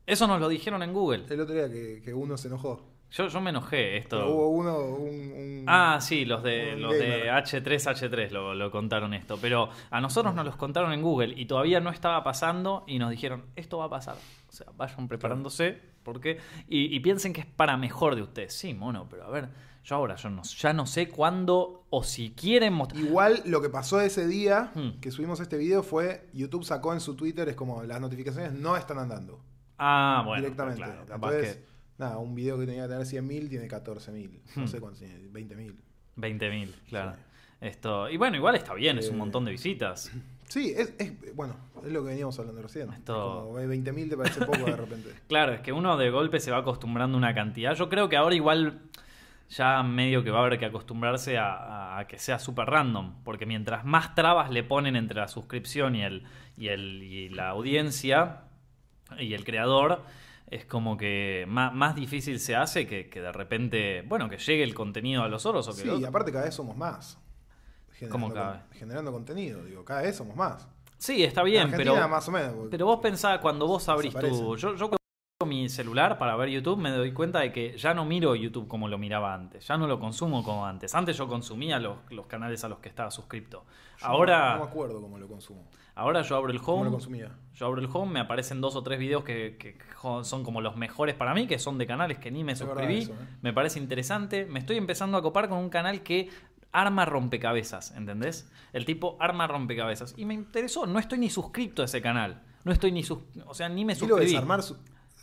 [0.08, 1.26] Eso nos lo dijeron en Google.
[1.30, 2.87] El otro día que, que uno se enojó.
[3.12, 4.18] Yo, yo me enojé esto.
[4.18, 7.44] Pero hubo uno, un, un- Ah, sí, los de, los de gamer.
[7.44, 9.38] H3H3 lo, lo contaron esto.
[9.42, 13.10] Pero a nosotros nos los contaron en Google y todavía no estaba pasando y nos
[13.12, 14.16] dijeron, esto va a pasar.
[14.50, 18.54] O sea, vayan preparándose porque y, y piensen que es para mejor de ustedes.
[18.54, 19.50] Sí, mono, pero a ver,
[19.84, 23.02] yo ahora yo no, ya no sé cuándo o si quieren mostrar...
[23.02, 25.00] Igual lo que pasó ese día Hmm.
[25.02, 28.76] que subimos este video fue YouTube sacó en su Twitter, es como las notificaciones no
[28.78, 29.40] están andando
[29.78, 30.82] Ah, bueno, directamente.
[30.82, 34.40] claro, capaz Entonces, que nada, un video que tenía que tener 100.000 tiene 14.000.
[34.56, 34.68] No Hmm.
[34.68, 35.76] sé cuántos tiene, 20.000.
[36.16, 37.14] 20.000, claro.
[37.16, 37.22] Sí.
[37.60, 40.12] Esto, y bueno, igual está bien, es un Eh, montón de visitas.
[40.48, 42.92] Sí, es, es- bueno, es lo que veníamos hablando recién.
[42.94, 45.10] Esto- Es como, eh, 20.000 te parece poco de repente.
[45.28, 47.74] Claro, es que uno de golpe se va acostumbrando a una cantidad.
[47.76, 48.80] Yo creo que ahora igual
[49.50, 53.16] ya medio que va a haber que acostumbrarse a que sea súper random.
[53.24, 56.24] Porque mientras más trabas le ponen entre la suscripción y, el,
[56.58, 58.42] y, el, y la audiencia
[59.20, 60.04] y el creador,
[60.50, 64.64] es como que más, más difícil se hace que, que de repente, bueno, que llegue
[64.64, 67.18] el contenido a los oros o que Sí, y aparte cada vez somos más.
[68.10, 70.68] ¿Cómo Generando, cada con- generando contenido, digo, cada vez somos más.
[71.00, 72.08] Sí, está En bien, Argentina pero...
[72.10, 72.56] más o menos.
[72.72, 74.56] Pero vos pensás, cuando vos abrís tu.
[74.56, 74.76] Yo,
[75.48, 78.88] mi celular para ver YouTube me doy cuenta de que ya no miro YouTube como
[78.88, 79.68] lo miraba antes.
[79.68, 80.94] Ya no lo consumo como antes.
[80.94, 83.64] Antes yo consumía los, los canales a los que estaba suscripto.
[84.00, 85.66] yo no- Ahora, No, me acuerdo cómo lo consumo.
[85.96, 86.92] ahora yo abro el ¿Cómo lo home.
[86.92, 87.32] consumía?
[87.56, 89.78] Yo abro el home, me aparecen dos o tres videos que, que
[90.24, 93.00] son como los mejores para mí, que son de canales que ni me Es suscribí.
[93.00, 93.38] eso, ¿eh?
[93.42, 94.46] Me parece interesante.
[94.46, 96.30] Me estoy empezando a copar con un canal que
[96.72, 98.52] arma rompecabezas, ¿entendés?
[98.74, 100.14] El tipo arma rompecabezas.
[100.18, 102.44] Y me interesó, no estoy ni suscrito a ese canal.
[102.64, 103.20] No estoy ni sus...
[103.46, 104.32] O sea, ni me ¿Qué lo suscribí.
[104.34, 104.78] desarmar su-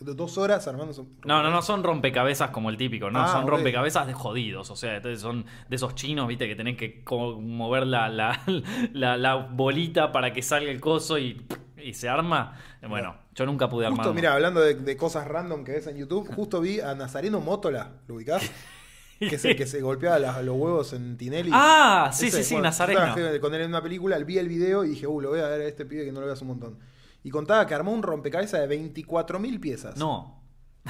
[0.04, 0.92] dos horas armando
[1.24, 4.76] No, no, no son rompecabezas como el típico, no, Ah, son rompecabezas de jodidos, o
[4.76, 8.40] sea, entonces son de esos chinos, viste, que tenés que mover la, la,
[8.92, 11.46] la- la bolita para que salga el coso y,
[11.82, 12.58] y se arma.
[12.88, 13.98] Bueno, yo nunca pude armar.
[14.04, 17.40] Justo, mira, hablando de, de cosas random que ves en YouTube, justo vi a Nazareno
[17.40, 18.50] Mótola, ¿lo ubicás?
[19.18, 21.50] que es el que se golpeaba las- los huevos en Tinelli.
[21.54, 23.14] Ah, sí, Ese, sí, sí, Nazareno.
[23.40, 25.62] con él en una película, vi el video y dije, uh, lo voy a ver
[25.62, 26.78] a este pibe que no lo veas un montón.
[27.24, 29.96] Y contaba que armó un rompecabezas de 24.000 piezas.
[29.96, 30.44] No,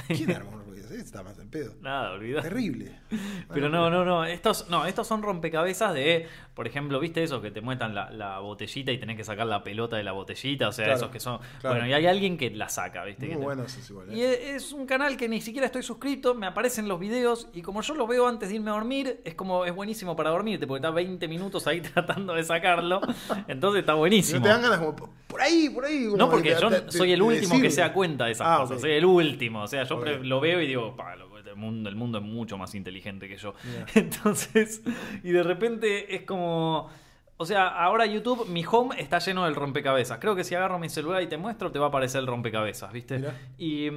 [0.07, 0.64] ¿Quién armó un
[0.99, 1.73] está más al pedo.
[1.81, 2.41] nada, olvidá.
[2.41, 2.91] Terrible.
[3.53, 4.25] Pero no, no, no.
[4.25, 7.41] Estos, no, estos son rompecabezas de, por ejemplo, ¿viste eso?
[7.41, 10.67] Que te muestran la, la botellita y tenés que sacar la pelota de la botellita.
[10.67, 11.39] O sea, Claro, esos que son.
[11.61, 11.75] claro.
[11.75, 13.27] Bueno, y hay alguien que la saca, ¿viste?
[13.27, 14.13] Muy bueno eso es igual.
[14.13, 14.49] Y ¿eh?
[14.55, 17.81] es es un canal que ni siquiera estoy suscrito, me aparecen los videos y como
[17.81, 20.79] yo lo veo antes de irme a dormir, es como es buenísimo para dormirte porque
[20.79, 23.01] está 20 minutos ahí tratando de sacarlo.
[23.47, 24.39] Entonces está Y buenísimo.
[24.39, 24.95] no te dan ganas como,
[25.27, 26.05] por ahí, por ahí.
[26.05, 28.81] como No, porque yo soy el último que se da cuenta de esas Ah, cosas.
[28.81, 29.63] Soy el último.
[29.63, 32.57] O sea, yo lo veo y digo, "Pa, lo- el mundo, el mundo es mucho
[32.57, 33.53] más inteligente que yo.
[33.95, 34.81] Entonces,
[35.23, 36.89] y de repente es como.
[37.37, 40.19] O sea, ahora YouTube, mi home está lleno del rompecabezas.
[40.19, 42.93] Creo que si agarro mi celular y te muestro, te va a aparecer el rompecabezas,
[42.93, 43.17] ¿viste?
[43.17, 43.35] Mirá.
[43.57, 43.89] Y,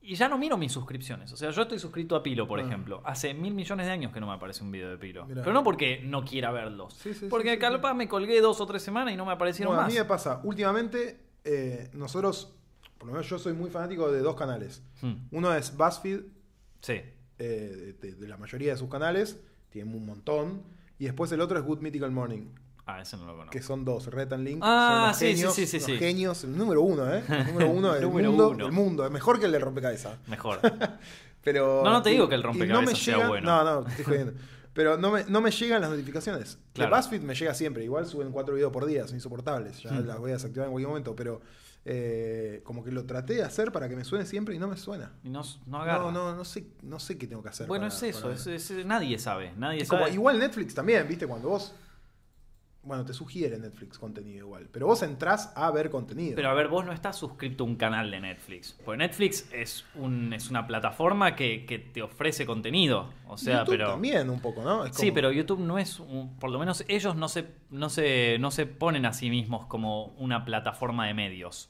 [0.00, 1.32] y ya no miro mis suscripciones.
[1.32, 2.62] O sea, yo estoy suscrito a Pilo, por Ah.
[2.62, 3.02] ejemplo.
[3.04, 5.26] Hace mil millones de años que no me aparece un video de Pilo.
[5.26, 5.42] Mirá.
[5.42, 6.94] Pero no porque no quiera verlos.
[6.94, 9.32] Sí, sí, sí, porque sí, capaz me colgué dos o tres semanas y no me
[9.32, 9.92] aparecieron Bueno, a más.
[9.92, 12.54] mí me pasa, últimamente, eh, nosotros,
[12.98, 14.82] por lo menos yo soy muy fanático de dos canales.
[15.00, 16.20] Hmm, Uno es BuzzFeed,
[16.80, 17.00] Sí.
[17.38, 19.38] eh, de, de la mayoría de sus canales,
[19.70, 20.62] tiene un montón.
[20.98, 22.46] Y después el otro es Good Mythical Morning,
[22.86, 23.50] Ah, ese no lo conozco.
[23.50, 24.60] que son dos, Red and Link.
[24.64, 25.96] Ah, son sí, sí, genios, sí, sí, los sí.
[25.98, 27.22] genios, el número uno, ¿eh?
[27.28, 28.64] El número uno del Número mundo, uno.
[28.64, 29.04] del mundo.
[29.04, 30.18] Es mejor que el de rompecabezas.
[30.26, 30.58] Mejor.
[31.44, 33.46] Pero, No, no te digo que el rompecabezas sea llegan- bueno.
[33.64, 34.32] No, no, te estoy jodiendo.
[34.72, 36.58] Pero no me, no me llegan las notificaciones.
[36.72, 36.90] Claro.
[36.94, 37.84] De BuzzFeed me llega siempre.
[37.84, 39.80] Igual suben cuatro videos por día, son insoportables.
[39.82, 40.06] Ya Hmm.
[40.06, 41.14] las voy a desactivar en cualquier momento.
[41.16, 41.40] Pero
[41.90, 44.76] eh, como que lo traté de hacer para que me suene siempre y no me
[44.76, 45.12] suena.
[45.24, 46.04] Y no, no agarra.
[46.04, 47.66] No, no, no sé, no sé qué tengo que hacer.
[47.66, 48.22] bueno, para- es eso.
[48.22, 49.52] para- es- es- nadie sabe.
[49.56, 51.26] Nadie como- igual Netflix también, ¿viste?
[51.26, 51.74] Cuando vos.
[52.80, 54.66] bueno, te sugiere Netflix contenido igual.
[54.72, 56.36] Pero vos entrás a ver contenido.
[56.36, 58.78] Pero a ver, vos no estás suscrito a un canal de Netflix.
[58.82, 63.10] Porque Netflix es, un, es una plataforma que, que te ofrece contenido.
[63.26, 63.90] O sea, YouTube pero.
[63.90, 64.86] también un poco, ¿no?
[64.86, 68.38] Es Sí, pero YouTube no es un- por lo menos ellos no se, no se,
[68.40, 71.68] no se ponen a sí mismos como una plataforma de medios.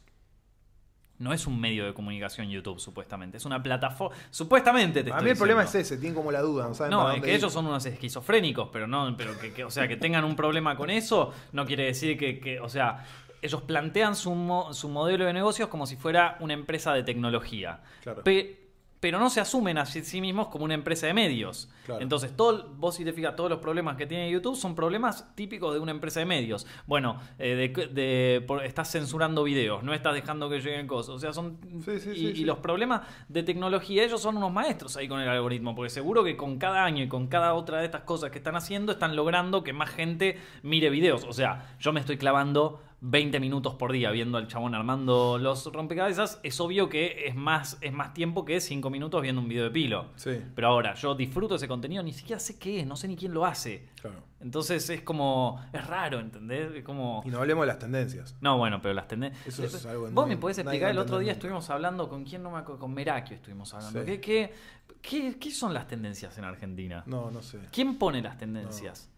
[1.18, 3.38] No es un medio de comunicación YouTube, supuestamente.
[3.38, 4.14] Es una plataforma.
[4.31, 6.98] Supuestamente te A mí el problema es ese, tienen como la duda, no saben No,
[6.98, 7.38] para es dónde que ir.
[7.38, 10.76] ellos son unos esquizofrénicos, pero no, pero que, que- o sea, que tengan un problema
[10.76, 13.04] con eso, no quiere decir que, que- o sea,
[13.42, 17.81] ellos plantean su, mo- su modelo de negocios como si fuera una empresa de tecnología.
[18.02, 18.22] Claro.
[18.24, 18.58] Pe-
[19.00, 21.68] pero no se asumen a sí mismos como una empresa de medios.
[21.87, 22.02] Claro.
[22.02, 25.72] Entonces, todo, vos si te fijas, todos los problemas que tiene YouTube son problemas típicos
[25.72, 26.66] de una empresa de medios.
[26.87, 31.14] Bueno, eh, de, de- por- estás censurando videos, no estás dejando que lleguen cosas.
[31.14, 31.58] O sea, son.
[31.84, 35.20] Sí, sí, y, sí, y los problemas de tecnología, ellos son unos maestros ahí con
[35.20, 38.30] el algoritmo, porque seguro que con cada año y con cada otra de estas cosas
[38.30, 41.24] que están haciendo, están logrando que más gente mire videos.
[41.24, 45.72] O sea, yo me estoy clavando 20 minutos por día viendo al chabón armando los
[45.72, 46.40] rompecabezas.
[46.42, 49.70] Es obvio que es más, es más tiempo que 5 minutos viendo un video de
[49.70, 50.06] pilo.
[50.16, 53.16] Sí, Pero ahora, yo disfruto ese contenido, ni siquiera sé qué es, no sé ni
[53.16, 53.88] quién lo hace.
[54.00, 54.28] claro.
[54.40, 55.61] Entonces es como.
[55.72, 56.72] Es raro, ¿entendés?
[56.72, 57.22] Es como.
[57.26, 58.37] Y no hablemos de las tendencias.
[58.40, 59.46] No, bueno, pero las tendencias.
[59.58, 62.52] Eso es algo Vos me podés explicar, el otro día estuvimos hablando con quién no
[62.52, 64.00] me acuerdo, con Merakio estuvimos hablando.
[64.00, 64.06] Sí.
[64.06, 64.54] ¿Qué, qué,
[65.02, 67.02] qué, qué son las tendencias en Argentina?
[67.06, 67.58] No, no sé.
[67.72, 69.11] ¿Quién pone las tendencias?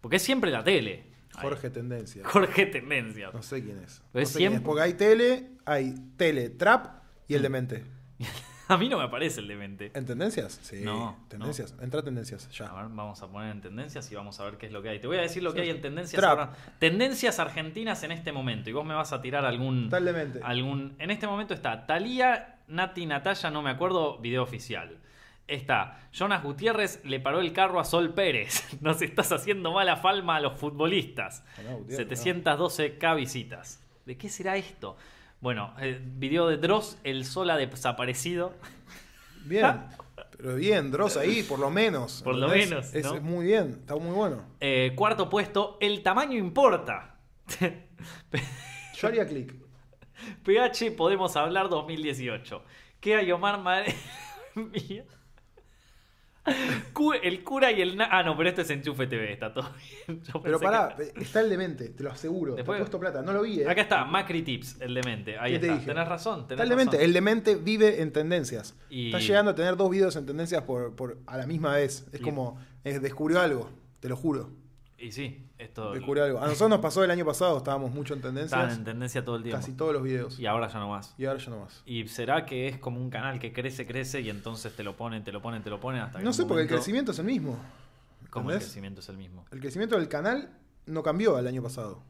[0.00, 1.13] Porque es siempre la tele.
[1.42, 2.22] Jorge Tendencia.
[2.24, 3.34] Ay, Jorge Tendencias.
[3.34, 4.02] No sé quién es.
[4.12, 7.84] No sé quién es, Porque hay tele, hay tele, trap y el demente.
[8.66, 9.92] A mí no me aparece el demente.
[9.94, 10.58] ¿En tendencias?
[10.62, 10.80] Sí.
[10.82, 11.74] No, Tendencias.
[11.82, 12.72] Entra a tendencias, A ya.
[12.72, 15.00] ver, vamos a poner en tendencias y vamos a ver qué es lo que hay.
[15.00, 15.64] Te voy a decir lo que Sí.
[15.68, 16.18] hay en tendencias.
[16.18, 16.54] Trap.
[16.78, 18.70] Tendencias argentinas en este momento.
[18.70, 19.90] Y vos me vas a tirar algún.
[19.92, 20.40] El demente.
[20.42, 20.94] algún.
[20.98, 24.96] En este momento está Talía, Nati, Natalia, no me acuerdo, video oficial.
[25.46, 28.64] Está Jonas Gutiérrez le paró el carro a Sol Pérez.
[28.80, 31.44] Nos estás haciendo mala falma a los futbolistas.
[31.58, 33.84] Ah, no, Gutiérrez, 712k visitas.
[34.06, 34.96] ¿De qué será esto?
[35.40, 38.54] Bueno, el video de Dross, el sol ha desaparecido.
[39.44, 39.82] Bien.
[40.36, 42.22] Pero bien, Dross ahí, por lo menos.
[42.22, 43.14] Por lo menos, Es, ¿no?
[43.14, 44.44] es muy bien, está muy bueno.
[44.60, 47.18] Eh, cuarto puesto, el tamaño importa.
[48.96, 49.54] Yo haría clic.
[50.44, 52.62] PH Podemos Hablar 2018.
[53.00, 53.94] ¿Qué hay Omar Madre?
[54.54, 55.04] Mía.
[56.46, 57.96] El cura y el...
[57.96, 59.70] na- Ah, no, pero esto es Enchufe TV, está todo
[60.06, 60.22] bien.
[60.24, 62.54] Yo Pero pará, que- está el demente, te lo aseguro.
[62.54, 63.68] Después- Te he puesto plata, no lo vi, ¿eh?
[63.68, 65.38] Acá está, Macri Tips, el demente.
[65.38, 65.78] Ahí ¿Qué te está.
[65.78, 65.90] dije?
[65.92, 67.04] Tenés razón, tenés Está el demente.
[67.04, 68.76] El demente vive en tendencias.
[68.90, 72.06] Y- Está llegando a tener dos videos en tendencias por, por- a la misma vez.
[72.12, 74.50] Es Y- como, eh, descubrió algo, te lo juro.
[75.04, 75.92] Y sí, esto...
[75.92, 76.38] Descubrió algo.
[76.38, 78.78] A nosotros nos pasó el año pasado, estábamos mucho en Estaban tendencias.
[78.78, 79.60] en tendencia todo el tiempo.
[79.60, 80.38] Casi todos los videos.
[80.40, 81.14] Y ahora ya no más.
[81.18, 81.82] Y ahora ya no más.
[81.84, 85.22] ¿Y será que es como un canal que crece, crece y entonces te lo ponen,
[85.22, 87.26] te lo ponen, te lo ponen hasta que No sé, porque el crecimiento es el
[87.26, 87.58] mismo.
[88.30, 88.68] Como el ¿Entendés?
[88.68, 89.44] crecimiento es el mismo.
[89.50, 92.02] El crecimiento del canal no cambió el año pasado.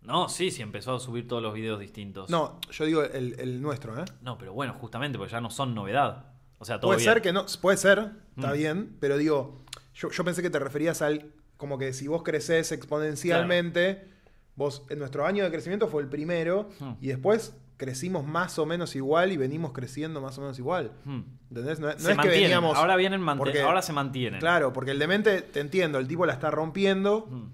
[0.00, 2.30] No, sí, sí, empezó a subir todos los videos distintos.
[2.30, 4.04] No, yo digo el, el nuestro, ¿eh?
[4.22, 6.26] No, pero bueno, justamente porque ya no son novedad.
[6.58, 7.12] O sea, todo Puede bien.
[7.12, 8.56] ser que no, puede ser, está Mm.
[8.56, 9.62] bien, pero digo,
[9.94, 14.08] yo, yo pensé que te referías al, como que si vos creces exponencialmente,
[14.56, 16.90] vos, en nuestro año de crecimiento fue el primero, Mm.
[17.00, 20.90] y después crecimos más o menos igual y venimos creciendo más o menos igual.
[21.04, 21.20] Hmm.
[21.50, 21.78] ¿Entendés?
[21.78, 22.76] No, es que veníamos...
[22.76, 24.40] ahora vienen porque- ahora se mantienen.
[24.40, 27.50] Claro, porque el demente, te entiendo, el tipo la está rompiendo, Hmm.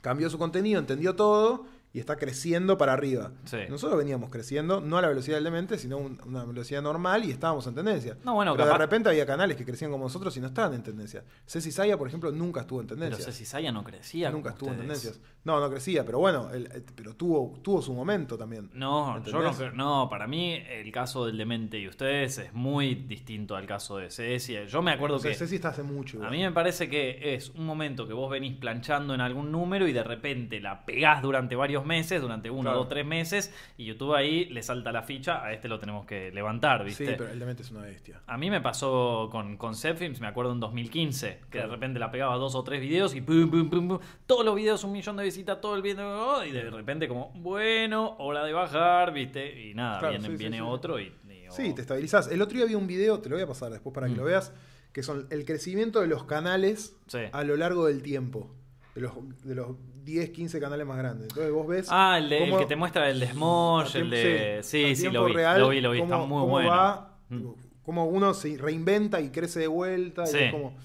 [0.00, 3.30] cambió su contenido, entendió todo y está creciendo para arriba.
[3.44, 3.56] Sí.
[3.70, 7.30] Nosotros veníamos creciendo, no a la velocidad del demente, sino un- una velocidad normal y
[7.30, 8.18] estábamos en tendencia.
[8.24, 10.74] No, bueno, Pero capaz- de repente había canales que crecían como nosotros y no estaban
[10.74, 11.24] en tendencia.
[11.46, 13.24] Ceci Saya, por ejemplo, nunca estuvo en Pero tendencia.
[13.24, 14.30] Ceci Saya no crecía.
[14.30, 15.20] nunca estuvo en tendencias.
[15.44, 18.70] No, no crecía, pero bueno, el- el- pero tuvo, tuvo su momento también.
[18.74, 23.54] No, yo no, no, para mí el caso del demente y ustedes es muy distinto
[23.54, 24.56] al caso de Ceci.
[24.66, 26.16] Yo me acuerdo O sea, que Ceci está hace mucho.
[26.16, 26.30] a igual.
[26.32, 29.92] mí me parece que es un momento que vos venís planchando en algún número y
[29.92, 31.54] de repente la pegás durante
[31.84, 32.78] varios meses, durante uno, Claro.
[32.78, 36.30] dos, tres meses, y YouTube ahí le salta la ficha, a este lo tenemos que
[36.32, 37.06] levantar, ¿viste?
[37.06, 38.20] Sí, pero el demente es una bestia.
[38.26, 41.68] A mí me pasó con, con Zepfilms, me acuerdo en 2015, que Claro.
[41.68, 44.54] de repente la pegaba dos o tres videos y pum, pum, pum, pum, todos los
[44.54, 48.52] videos un millón de visitas, todo el video, y de repente como, bueno, hora de
[48.52, 49.68] bajar, ¿viste?
[49.68, 50.62] Y nada, Claro, viene, sí, viene sí.
[50.66, 51.04] otro y...
[51.04, 51.74] y- Sí, oh.
[51.74, 52.32] te estabilizás.
[52.32, 54.16] El otro día vi un video, te lo voy a pasar después para que Mm.
[54.16, 54.52] lo veas,
[54.92, 57.18] que son el crecimiento de los canales Sí.
[57.32, 58.50] a lo largo del tiempo.
[58.94, 59.12] De los,
[59.44, 59.68] de los
[60.04, 61.28] 10, 15 canales más grandes.
[61.28, 61.86] Entonces vos ves.
[61.90, 64.60] Ah, el, de- el que te muestra el de Smosh, el de...
[64.62, 66.68] Sí, sí, lo vi, real, lo vi, lo vi, está muy cómo bueno.
[66.70, 67.48] va, Mm.
[67.82, 70.26] cómo uno se reinventa y crece de vuelta.
[70.26, 70.36] Sí.
[70.38, 70.76] Y es como.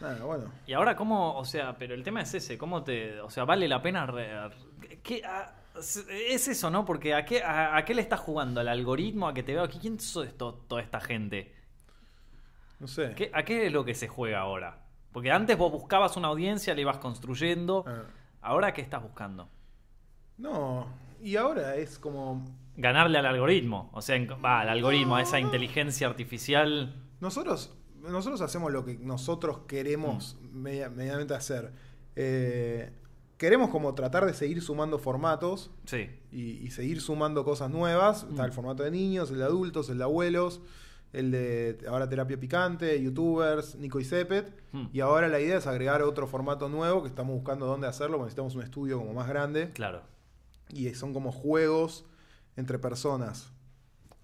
[0.00, 0.44] Nada, bueno.
[0.66, 1.36] Y ahora, ¿cómo?
[1.36, 3.20] O sea, pero el tema es ese, ¿cómo te.
[3.20, 4.06] O sea, vale la pena.
[4.06, 4.30] re-
[5.02, 6.84] ¿qué- a- es eso, ¿no?
[6.84, 8.60] Porque ¿a qué, a, a qué le estás jugando?
[8.60, 9.26] ¿Al algoritmo?
[9.28, 9.78] ¿A que te veo aquí?
[9.80, 11.52] ¿Quién sos esto, toda esta gente?
[12.80, 13.12] No sé.
[13.16, 14.78] ¿Qué- ¿A qué es lo que se juega ahora?
[15.12, 17.84] Porque antes vos buscabas una audiencia, la ibas construyendo.
[17.86, 18.02] Ah.
[18.40, 19.48] ¿Ahora qué estás buscando?
[20.36, 20.86] No,
[21.20, 22.44] y ahora es como...
[22.76, 26.94] Ganarle al algoritmo, o sea, va, al algoritmo, a esa inteligencia artificial.
[27.20, 30.56] Nosotros, nosotros hacemos lo que nosotros queremos Mm.
[30.62, 31.72] media- medianamente hacer.
[32.14, 32.92] Eh,
[33.36, 36.08] queremos como tratar de seguir sumando formatos Sí.
[36.30, 38.22] y, y seguir sumando cosas nuevas.
[38.30, 38.46] Está Mm.
[38.46, 40.60] el formato de niños, el de adultos, el de abuelos,
[41.12, 44.52] el de ahora terapia picante, youtubers, Nico y Cepet.
[44.72, 44.86] Mm.
[44.92, 48.54] Y ahora la idea es agregar otro formato nuevo que estamos buscando dónde hacerlo, necesitamos
[48.54, 49.70] un estudio como más grande.
[49.72, 50.02] Claro.
[50.70, 52.04] Y son como juegos
[52.56, 53.52] entre personas.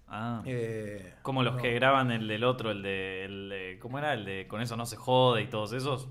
[0.07, 0.43] Ah.
[0.45, 1.61] Eh, Como los no.
[1.63, 4.13] que graban el del otro, el de, el de- ¿Cómo era?
[4.13, 6.07] El de Con eso no se jode y todos esos.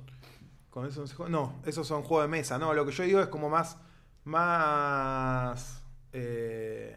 [0.71, 2.59] Con eso no se juega- No, esos son juegos de mesa.
[2.59, 3.79] No, lo que yo digo es como más.
[4.25, 5.85] Más.
[6.13, 6.97] eh,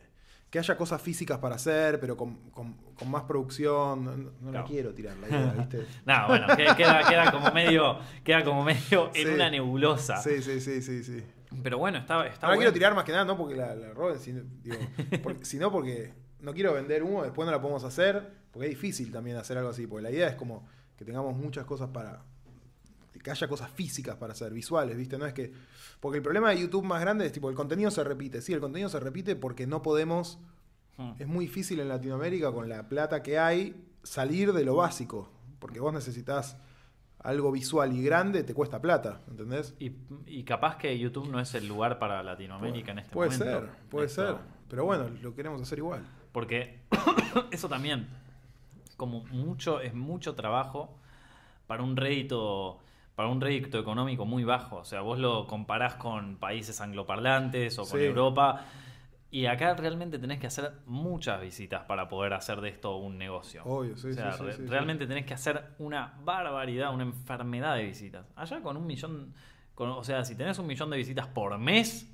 [0.58, 4.32] que haya cosas físicas para hacer, pero con, con- con más producción.
[4.42, 5.86] No, la quiero tirar la idea, ¿viste?
[6.06, 9.34] No, bueno, que- queda, queda como medio, queda como medio en Sí.
[9.34, 10.18] una nebulosa.
[10.18, 11.24] Sí, sí, sí, sí, sí.
[11.64, 12.60] Pero bueno, está, está No la bueno.
[12.60, 14.78] quiero tirar más que nada, no porque la, la roben, sino, digo,
[15.24, 19.12] porque- sino porque no quiero vender humo, después no la podemos hacer, porque es difícil
[19.12, 20.68] también hacer algo así, porque la idea es como
[20.98, 22.24] que tengamos muchas cosas para.
[23.20, 25.18] Que haya cosas físicas para hacer, visuales, ¿viste?
[25.18, 25.52] No es que.
[26.00, 28.42] Porque el problema de YouTube más grande es tipo, el contenido se repite.
[28.42, 30.40] Sí, el contenido se repite porque no podemos.
[30.98, 31.12] Hmm.
[31.20, 35.30] Es muy difícil en Latinoamérica, con la plata que hay, salir de lo básico.
[35.60, 36.58] Porque vos necesitas
[37.20, 39.74] algo visual y grande, te cuesta plata, ¿entendés?
[39.80, 39.92] Y,
[40.28, 43.60] y capaz que YouTube no es el lugar para Latinoamérica en este puede momento.
[43.62, 44.36] ser, puede Esto- ser.
[44.70, 46.06] Pero bueno, lo queremos hacer igual.
[46.32, 46.82] Porque
[47.52, 48.08] eso también,
[48.98, 50.96] como mucho, es mucho trabajo
[51.66, 52.80] para un rédito,
[53.18, 54.76] para un rédito económico muy bajo.
[54.78, 58.06] O sea, vos lo comparás con países angloparlantes o con Sí.
[58.06, 58.64] Europa.
[59.32, 63.64] Y acá realmente tenés que hacer muchas visitas para poder hacer de esto un negocio.
[63.66, 67.76] Obvio, sí, o sea, sí, sí, re- realmente tenés que hacer una barbaridad, una enfermedad
[67.76, 68.28] de visitas.
[68.36, 69.34] Allá con un millón,
[69.74, 72.14] con- o sea, si tenés un millón de visitas por mes,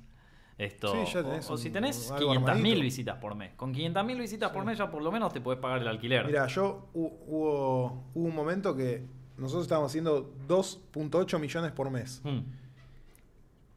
[0.56, 2.80] esto, Sí, ya o- tenés o, si tenés algo 500.000 armadito.
[2.80, 3.52] visitas por mes.
[3.56, 6.24] Con 500.000 visitas por mes ya por lo menos te podés pagar el alquiler.
[6.24, 12.20] Mira, yo hu- hubo, hubo un momento que nosotros estábamos haciendo 2.8 millones por mes.
[12.24, 12.40] Mm,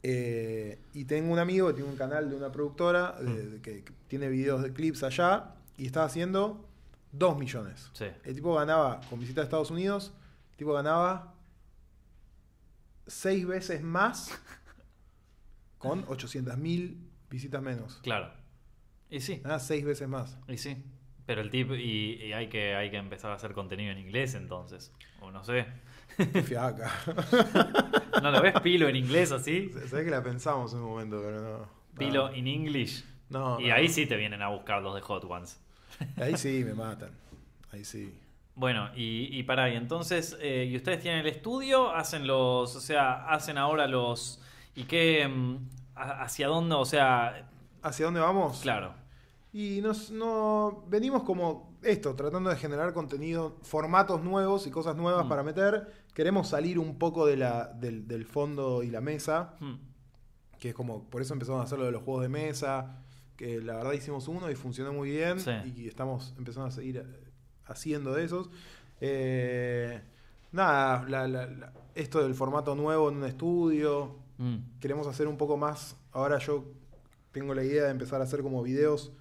[0.04, 3.52] Eh, y tengo un amigo que tiene un canal de una productora de- Mm.
[3.52, 6.64] de que, que tiene videos de clips allá y estaba haciendo
[7.12, 7.90] 2 millones.
[7.94, 8.06] sí.
[8.24, 10.14] El tipo ganaba, con visita a Estados Unidos,
[10.52, 11.34] el tipo ganaba
[13.08, 14.30] 6 veces más
[15.78, 16.98] con 800 mil
[17.30, 18.00] visitas menos.
[18.04, 18.32] Claro.
[19.10, 20.38] Y sí, Ganaba 6 veces más.
[20.48, 20.78] y sí.
[21.28, 24.34] Pero el tip, y, y hay, que, hay que empezar a hacer contenido en inglés
[24.34, 24.92] entonces.
[25.22, 25.68] O no sé.
[26.44, 26.92] Fiaca.
[28.24, 29.70] ¿No lo ves pilo en inglés así?
[29.88, 31.70] Sabés que la pensamos en un momento, pero no.
[31.98, 33.04] Pilo in English.
[33.30, 33.76] No, Y no.
[33.76, 35.60] ahí sí te vienen a buscar los de Hot Ones.
[36.16, 37.12] Ahí sí me matan.
[37.72, 38.18] Ahí sí.
[38.56, 41.92] Bueno, y, y pará, y entonces, eh, ¿y ustedes tienen el estudio?
[41.94, 44.42] ¿Hacen los, o sea, hacen ahora los...
[44.76, 45.58] ¿Y qué, mm,
[45.96, 47.50] hacia dónde, o sea,
[47.84, 48.60] ¿Hacia dónde vamos?
[48.62, 48.94] claro,
[49.60, 55.26] Y nos, no, venimos como esto, tratando de generar contenido, formatos nuevos y cosas nuevas
[55.26, 55.30] Mm.
[55.30, 55.92] para meter.
[56.14, 59.74] Queremos salir un poco de la, del, del fondo y la mesa, mm,
[60.60, 63.02] que es como, por eso empezamos a hacer lo de los juegos de mesa,
[63.36, 65.50] que la verdad hicimos uno y funcionó muy bien, Sí.
[65.76, 67.04] y estamos empezando a seguir eh,
[67.66, 68.52] haciendo de esos.
[69.02, 70.02] Eh,
[70.52, 75.38] nada, la- la- la- esto del formato nuevo en un estudio, mm, queremos hacer un
[75.38, 75.96] poco más.
[76.12, 76.64] Ahora yo
[77.32, 79.14] tengo la idea de empezar a hacer como videos.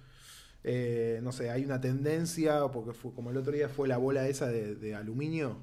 [0.67, 4.27] Eh, no sé, hay una tendencia, porque fue, como el otro día fue la bola
[4.27, 5.57] esa de, de aluminio.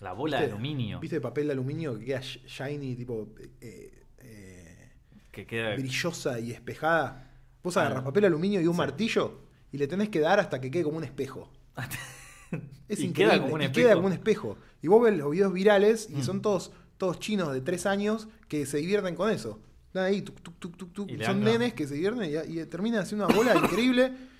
[0.00, 3.28] la bola de aluminio ¿Viste papel de aluminio que queda sh- shiny, tipo
[3.60, 4.90] eh, eh,
[5.30, 5.74] que queda...
[5.74, 7.30] brillosa y espejada?
[7.62, 8.78] Vos Ah, agarras papel de aluminio y un sí.
[8.78, 9.40] martillo
[9.72, 11.50] y le tenés que dar hasta que quede como un espejo.
[12.88, 13.34] Es Y increíble.
[13.34, 14.58] queda como un y queda como un espejo.
[14.82, 16.22] Y vos ves los videos virales y Mm.
[16.22, 19.60] son todos, todos chinos de tres años que se divierten con eso.
[19.96, 21.10] Están ahí, tuc, tuc, tuc.
[21.10, 24.12] Y son nenes que se divierten y, y terminan haciendo una bola increíble.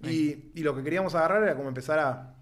[0.00, 2.32] Y, y lo que queríamos agarrar era como empezar a.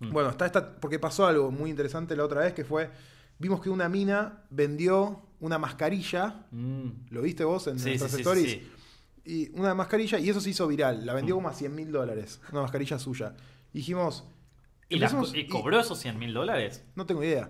[0.00, 0.10] Mm.
[0.10, 0.76] Bueno, está esta.
[0.76, 2.90] Porque pasó algo muy interesante la otra vez que fue.
[3.38, 6.44] Vimos que una mina vendió una mascarilla.
[6.50, 8.50] Mm, ¿Lo viste vos en sí, nuestras sí, stories?
[8.52, 8.70] sí.
[9.24, 11.06] Y una mascarilla, y eso se hizo viral.
[11.06, 11.38] La vendió Mm.
[11.38, 12.38] como a 100 mil dólares.
[12.52, 13.34] Una mascarilla suya.
[13.72, 14.24] Y dijimos.
[14.90, 16.84] ¿Y, co- y cobró esos 100 mil dólares?
[16.96, 17.48] no tengo idea.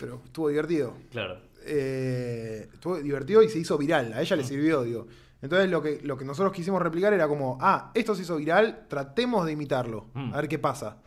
[0.00, 0.96] Pero estuvo divertido.
[1.12, 1.40] Claro.
[1.64, 4.12] Eh, estuvo divertido y se hizo viral.
[4.12, 4.46] A ella le Mm.
[4.46, 5.06] sirvió, digo.
[5.42, 8.86] Entonces lo que, lo que nosotros quisimos replicar era como, ah, esto se hizo viral,
[8.88, 10.08] tratemos de imitarlo.
[10.14, 10.34] Mm.
[10.34, 10.98] A ver qué pasa.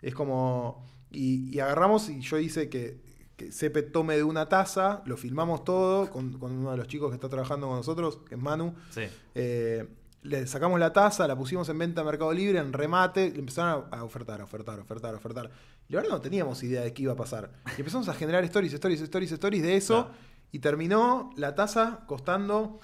[0.00, 0.84] Es como.
[1.10, 3.00] Y, y agarramos y yo hice que,
[3.36, 7.08] que Sepe tome de una taza, lo filmamos todo con, con uno de los chicos
[7.10, 8.74] que está trabajando con nosotros, que es Manu.
[8.90, 9.02] Sí.
[9.34, 9.88] Eh,
[10.22, 13.86] le sacamos la taza, la pusimos en venta a Mercado Libre, en remate, le empezaron
[13.90, 15.50] a, a ofertar, a ofertar, a ofertar, a ofertar.
[15.90, 17.50] Y ahora no teníamos idea de qué iba a pasar.
[17.76, 20.08] Y empezamos a generar stories, stories, stories, stories de eso.
[20.52, 22.78] Y terminó la tasa costando,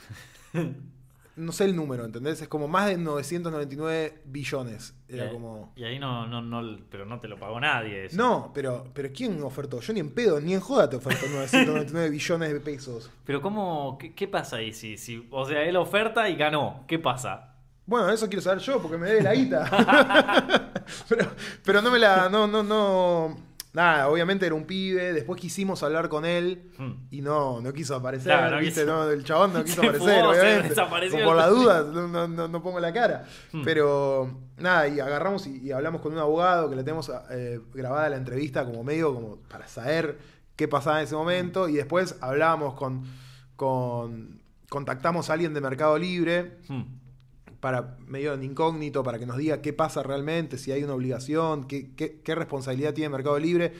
[1.36, 2.42] no sé el número, ¿entendés?
[2.42, 4.92] Es como más de 999 billones.
[5.08, 5.72] Era y, como...
[5.76, 8.06] y ahí no, no, no, pero no te lo pagó nadie.
[8.06, 8.16] Eso.
[8.16, 9.80] No, pero, pero ¿quién ofertó?
[9.80, 13.08] Yo ni en pedo, ni en joda te ofertó 999 billones de pesos.
[13.24, 13.98] Pero ¿cómo?
[13.98, 14.72] ¿Qué, qué pasa ahí?
[14.72, 16.84] Si, si, o sea, él oferta y ganó.
[16.88, 17.55] ¿Qué pasa?
[17.86, 19.64] Bueno, eso quiero saber yo, porque me debe la guita.
[21.08, 21.26] pero,
[21.64, 22.28] pero no me la.
[22.28, 23.46] No, no, no.
[23.72, 25.12] Nada, obviamente era un pibe.
[25.12, 26.92] Después quisimos hablar con él Hmm.
[27.10, 28.32] y no, no quiso aparecer.
[28.32, 28.80] Claro, no ¿viste?
[28.82, 28.92] quiso.
[28.92, 30.68] No, el chabón no quiso aparecer, fugó, obviamente.
[30.70, 31.24] desapareció.
[31.24, 33.26] Por la duda, no, no, no- pongo la cara.
[33.52, 33.62] Hmm.
[33.64, 38.08] Pero nada, y agarramos y, y hablamos con un abogado que le tenemos eh, grabada
[38.08, 40.18] la entrevista como medio como para saber
[40.56, 41.68] qué pasaba en ese momento.
[41.68, 43.04] Y después hablamos con.
[43.56, 46.82] con contactamos a alguien de Mercado Libre Hmm.
[47.66, 51.66] Para medio en incógnito, para que nos diga qué pasa realmente, si hay una obligación,
[51.66, 53.72] qué, qué- qué responsabilidad tiene Mercado Libre,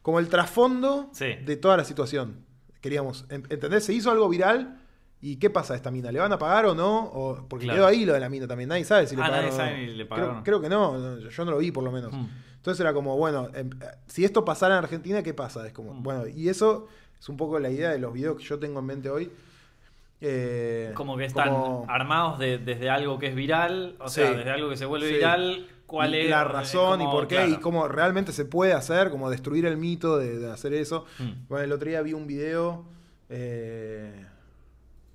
[0.00, 1.26] como el trasfondo Sí.
[1.44, 2.36] de toda la situación.
[2.80, 3.84] Queríamos, en- ¿entendés?
[3.84, 4.80] Se hizo algo viral
[5.20, 6.10] y ¿qué pasa a esta mina?
[6.10, 7.04] ¿Le van a pagar o no?
[7.04, 7.80] O, porque Claro.
[7.80, 9.58] quedó ahí lo de la mina también, nadie sabe si le Ah, nadie pagaron.
[9.58, 9.64] no.
[9.74, 10.42] sabe si le pagaron.
[10.42, 12.14] Creo, que no, yo no lo vi por lo menos.
[12.14, 12.26] Hmm.
[12.56, 13.68] Entonces era como, bueno, em,
[14.06, 15.66] si esto pasara en Argentina, ¿qué pasa?
[15.66, 16.02] Es como, Mm.
[16.02, 16.88] bueno, y eso
[17.20, 19.30] es un poco la idea de los videos que yo tengo en mente hoy.
[20.20, 24.50] Eh, Como que están como- armados de- desde algo que es viral, o sea, desde
[24.50, 25.14] algo que se vuelve Sí.
[25.14, 27.50] viral, cuál es la razón y por qué claro.
[27.50, 31.04] y cómo realmente se puede hacer, como destruir el mito de, de hacer eso.
[31.18, 31.46] Hmm.
[31.48, 32.86] Bueno, el otro día vi un video
[33.28, 34.24] eh,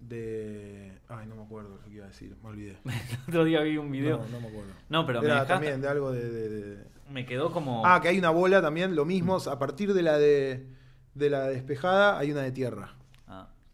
[0.01, 0.93] de...
[1.07, 2.77] Ay, no me acuerdo lo que iba a decir, me olvidé.
[2.85, 4.17] El otro día vi un video.
[4.17, 4.71] No, no me acuerdo.
[4.89, 6.77] No, pero Era también de algo de...
[7.09, 7.85] me quedó como.
[7.85, 10.67] Ah, que hay una bola también, lo mismo, a partir de la de,
[11.15, 12.93] de la despejada hay una de tierra.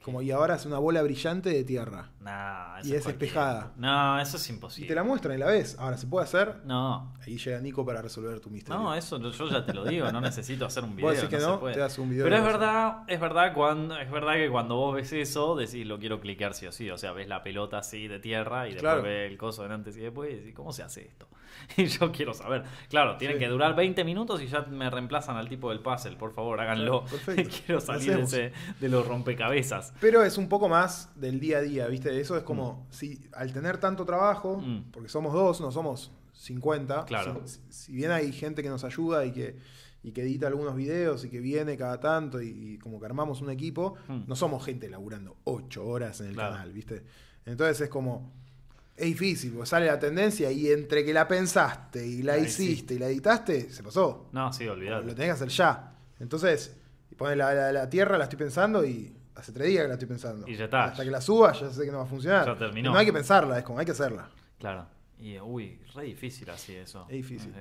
[0.06, 2.12] Como, y ahora es una bola brillante de tierra.
[2.20, 3.72] nah, eso y es espejada.
[3.76, 4.88] No, eso es Y imposible.
[4.88, 5.76] te la muestran y la ves.
[5.80, 6.58] Ahora, ¿se puede hacer?
[6.64, 7.12] No.
[7.26, 8.80] Ahí llega Nico para resolver tu misterio.
[8.80, 11.10] No, eso yo ya te lo digo, no necesito hacer un video.
[11.10, 13.54] Vos decís que no, no, te das un video Pero y es verdad, es verdad
[13.56, 16.88] cuando, es verdad que cuando vos ves eso, decís lo quiero cliquear sí o sí.
[16.92, 19.02] O sea, ves la pelota así de tierra y después Claro.
[19.02, 21.28] ves el coso de antes y después y decís, ¿cómo se hace esto?
[21.78, 22.64] Y yo quiero saber.
[22.90, 23.44] Claro, tienen Sí.
[23.44, 26.16] que durar 20 minutos y ya me reemplazan al tipo del puzzle.
[26.16, 27.04] Por favor, háganlo.
[27.06, 27.50] Perfecto.
[27.66, 28.34] quiero salir de, hacemos.
[28.34, 29.94] ese- de los rompecabezas.
[30.00, 32.20] Pero es un poco más del día a día, ¿viste?
[32.20, 34.92] Eso es como, si al tener tanto trabajo, Mm.
[34.92, 37.42] porque somos dos, no somos 50, Claro.
[37.46, 39.58] si, si bien hay gente que nos ayuda y que,
[40.04, 43.42] y que edita algunos videos y que viene cada tanto y, y como que armamos
[43.42, 44.24] un equipo, Mm.
[44.28, 46.54] no somos gente laburando 8 horas en el Claro.
[46.56, 47.04] canal, ¿viste?
[47.46, 48.32] Entonces es como,
[48.98, 52.94] es difícil, porque sale la tendencia y entre que la pensaste y la Ahí hiciste
[52.94, 54.30] y la editaste, se pasó.
[54.32, 55.06] No, sí, Lo olvidate.
[55.08, 55.94] tenés que hacer ya.
[56.20, 56.78] Entonces,
[57.18, 60.08] pone la, la- la tierra, la estoy pensando y hace tres días que la estoy
[60.08, 60.48] pensando.
[60.48, 60.86] Y ya está.
[60.86, 62.46] Hasta que la suba, ya sé que no va a funcionar.
[62.46, 62.92] Ya terminó.
[62.94, 64.30] No hay que pensarla, es como hay que hacerla.
[64.60, 64.86] Claro.
[65.20, 67.06] Y uy, re difícil así eso.
[67.10, 67.54] Es difícil.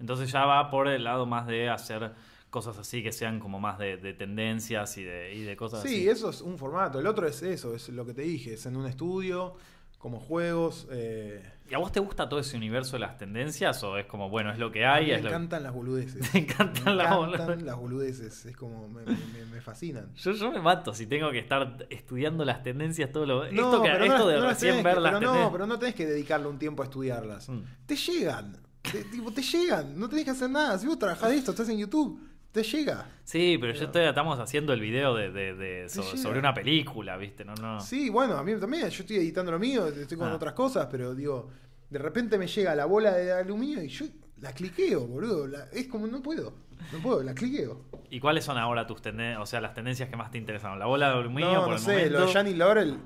[0.00, 2.12] Entonces ya va por el lado más de hacer
[2.50, 5.88] cosas así que sean como más de, de tendencias y de, y de cosas Sí,
[5.88, 6.08] así.
[6.08, 7.00] eso es un formato.
[7.00, 9.54] El otro es eso, es lo que te dije, es en un estudio,
[10.02, 10.88] como juegos.
[10.90, 11.40] eh,
[11.70, 14.50] ¿Y a vos te gusta todo ese universo de las tendencias o es como, bueno,
[14.50, 15.06] es lo que hay?
[15.06, 16.28] me lo- encantan las boludeces.
[16.32, 18.44] Te encantan me las encantan las boludeces.
[18.44, 20.12] Es como, me, me- me fascinan.
[20.16, 23.44] Yo, yo me mato si tengo que estar estudiando las tendencias todo lo...
[23.44, 25.44] No, esto que, pero esto no, de no recién tenés ver que- las pero tendencias...
[25.46, 27.48] no, pero no tenés que dedicarle un tiempo a estudiarlas.
[27.48, 27.60] Mm.
[27.86, 28.56] Te llegan.
[28.82, 29.96] Te, tipo, te llegan.
[29.98, 30.76] No tenés que hacer nada.
[30.78, 32.20] Si vos trabajás de esto, estás en YouTube,
[32.52, 33.06] te llega.
[33.24, 37.44] Sí, pero yo estoy, estamos haciendo el video de, de- sobre una película, ¿viste?
[37.44, 37.80] No, no.
[37.80, 38.88] Sí, bueno, a mí también.
[38.88, 40.34] Yo estoy editando lo mío, estoy con Ah.
[40.34, 41.48] otras cosas, pero digo,
[41.90, 44.06] de repente me llega la bola de aluminio y yo
[44.40, 45.46] la cliqueo, boludo.
[45.46, 46.52] La- es como, no puedo.
[46.92, 47.84] No puedo, la cliqueo.
[48.10, 50.78] ¿Y cuáles son ahora tus tendencias, o sea, las tendencias que más te interesan?
[50.78, 52.18] ¿La bola de aluminio No, por no el sé, momento?
[52.18, 52.98] lo de Gianni Laurel,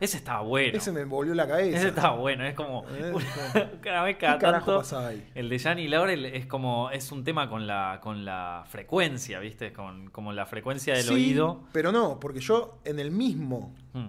[0.00, 0.76] Ese estaba bueno.
[0.76, 1.78] ese me volvió la cabeza.
[1.78, 4.78] Ese estaba bueno, es como Eh, una, cada vez cada ¿Qué carajo tanto.
[4.80, 5.30] pasaba ahí?
[5.34, 9.72] El de Gianni Laurel es como es un tema con la con la frecuencia, ¿viste?
[9.72, 11.62] Con como la frecuencia del Sí, oído.
[11.72, 14.08] Pero no, porque yo en el mismo Mm.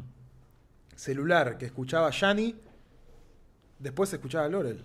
[0.96, 2.56] celular que escuchaba Gianni,
[3.80, 4.82] después escuchaba Laurel.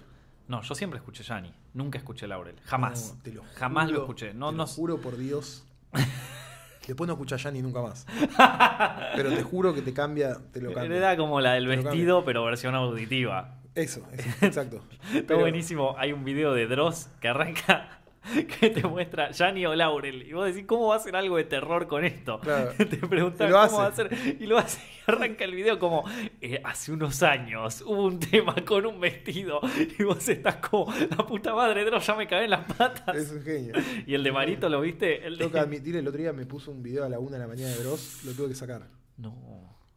[0.49, 3.15] No, yo siempre escuché Gianni, nunca escuché Laurel, jamás.
[3.17, 4.35] No, te lo jamás lo escuché.
[4.35, 5.65] No, te no lo juro por Dios.
[6.91, 8.05] Después no escuchás Gianni nunca más.
[9.17, 10.97] Pero te juro que te cambia, te lo cambia.
[10.97, 13.59] Era como la del Te vestido, pero versión auditiva.
[13.77, 14.83] Eso, eso, exacto.
[15.15, 15.95] Está Pero- buenísimo.
[15.99, 18.00] Hay un video de Dross que arranca
[18.61, 20.23] que te muestra Gianni o Laurel.
[20.27, 22.41] Y vos decís, ¿cómo va a hacer algo de terror con esto?
[22.41, 22.73] Claro.
[22.79, 24.03] Te preguntás cómo va a hace.
[24.03, 24.37] hacer.
[24.41, 26.05] Y lo hace y arranca el video como
[26.41, 29.61] eh, hace unos años hubo un tema con un vestido.
[29.99, 33.17] Y vos estás como, la puta madre, Dross, ya me cagué en las patas.
[33.17, 33.75] Es un genio.
[34.07, 35.27] Y el de Marito, ¿lo viste?
[35.27, 37.33] El de- Tengo que admitir, el otro día me puso un video a la una
[37.37, 38.87] de la mañana de Dross, lo tuve que sacar.
[39.17, 39.35] No.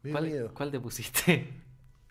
[0.02, 0.54] Me dio ¿Cuál, miedo.
[0.54, 1.48] cuál te pusiste?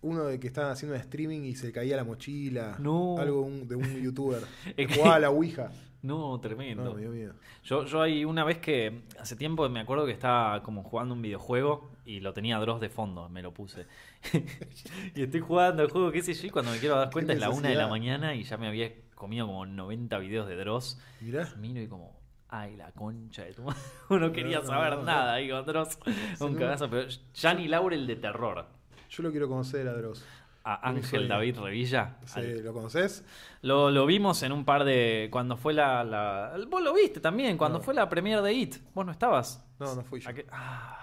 [0.04, 2.74] uno de que estaban haciendo un streaming y se caía la mochila.
[2.80, 3.18] No.
[3.20, 4.42] Algo un- de un youtuber.
[4.76, 5.70] Es que- Jugaba a la Ouija.
[6.02, 6.82] No, tremendo.
[6.84, 7.34] No, miedo.
[7.64, 11.22] Yo, yo hay una vez que hace tiempo me acuerdo que estaba como jugando un
[11.22, 13.86] videojuego y lo tenía Dross de fondo, me lo puse.
[15.14, 17.38] y estoy jugando el juego, qué sé yo, y cuando me quiero dar cuenta es
[17.40, 21.00] la una de la mañana y ya me había comido como 90 videos de Dross.
[21.20, 21.48] Mirá.
[21.56, 23.80] Miro y como, ay, la concha de tu madre.
[24.10, 25.04] Uno quería No, no, saber no.
[25.04, 25.98] nada con Dross.
[26.40, 28.66] Un cagazo, pero Gianni Laurel de terror.
[29.08, 30.26] Yo lo quiero conocer a Dross.
[30.64, 31.26] A Ángel.
[31.28, 32.16] David Revilla.
[32.24, 33.24] Sí, al- ¿Lo conoces?
[33.62, 35.28] Lo, lo vimos en un par de.
[35.32, 36.04] Cuando fue la.
[36.04, 37.84] la- vos lo viste también, cuando No.
[37.84, 38.76] fue la premiere de It.
[38.94, 39.64] Vos no estabas.
[39.80, 40.30] No, no fui yo.
[40.30, 40.34] ¿A?
[40.52, 40.98] Ah,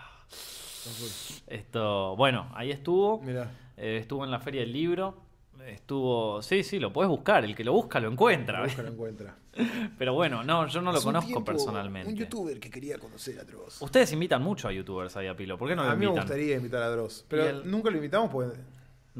[0.86, 1.08] No fui.
[1.48, 2.16] esto.
[2.16, 3.20] Bueno, ahí estuvo.
[3.22, 3.52] Mirá.
[3.76, 5.24] Eh, estuvo en la Feria del Libro.
[5.68, 6.42] Estuvo.
[6.42, 7.44] Sí, sí, lo puedes buscar.
[7.44, 8.60] El que lo busca lo encuentra.
[8.60, 9.36] Lo busca, lo encuentra.
[9.98, 12.10] Pero bueno, no, yo no lo Hace un conozco tiempo, personalmente.
[12.10, 13.82] Un youtuber que quería conocer a Dross.
[13.82, 15.58] Ustedes invitan mucho a youtubers ahí a Pilo.
[15.58, 16.24] ¿Por qué no lo a mí me invitan?
[16.26, 17.26] gustaría invitar a Dross.
[17.28, 18.58] Pero el- nunca lo invitamos porque.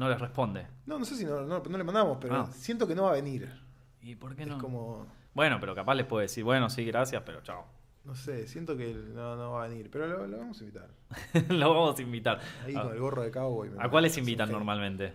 [0.00, 0.66] No les responde.
[0.86, 2.48] No, no sé si no, no- no le mandamos, pero Ah.
[2.52, 3.50] siento que no va a venir.
[4.00, 4.58] ¿Y por qué Es no?
[4.58, 5.06] como.
[5.34, 7.66] Bueno, pero capaz les puede decir, bueno, sí, gracias, pero chao.
[8.06, 9.90] No sé, siento que no, no va a venir.
[9.90, 10.88] Pero lo, lo vamos a invitar.
[11.50, 12.40] lo vamos a invitar.
[12.64, 13.70] Ahí ¿A, con el gorro de cowboy.
[13.78, 15.12] ¿a cuáles invitan normalmente?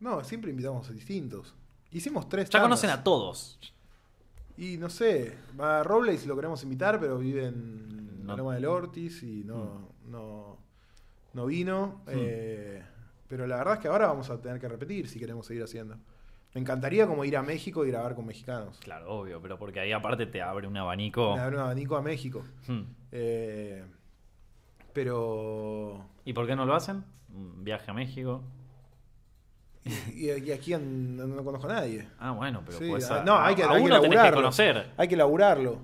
[0.00, 1.54] No, siempre invitamos a distintos.
[1.90, 3.58] Hicimos tres Ya conocen a todos.
[4.58, 8.32] Y no sé, a Robles lo queremos invitar, pero vive en No.
[8.32, 10.58] la Loma del Ortiz y no, no,
[11.32, 12.02] no vino.
[12.04, 12.10] Hmm.
[12.12, 12.82] Eh,
[13.30, 15.96] pero la verdad es que ahora vamos a tener que repetir si queremos seguir haciendo.
[16.52, 18.76] Me encantaría como ir a México y grabar con mexicanos.
[18.80, 21.36] Claro, obvio, pero porque ahí aparte te abre un abanico.
[21.36, 22.44] Me abre un abanico a México.
[22.66, 22.82] Hmm.
[23.12, 23.84] Eh,
[24.92, 26.04] pero...
[26.24, 27.04] ¿Y por qué no lo hacen?
[27.34, 28.42] Un viaje a México.
[30.14, 32.06] Y, y aquí en- no, no conozco a nadie.
[32.18, 34.10] Ah, bueno, pero Sí, pues ah, a, no, hay que, a hay que uno tenés
[34.10, 34.36] que laburarlo.
[34.40, 34.90] conocer.
[34.96, 35.78] Hay que laburarlo.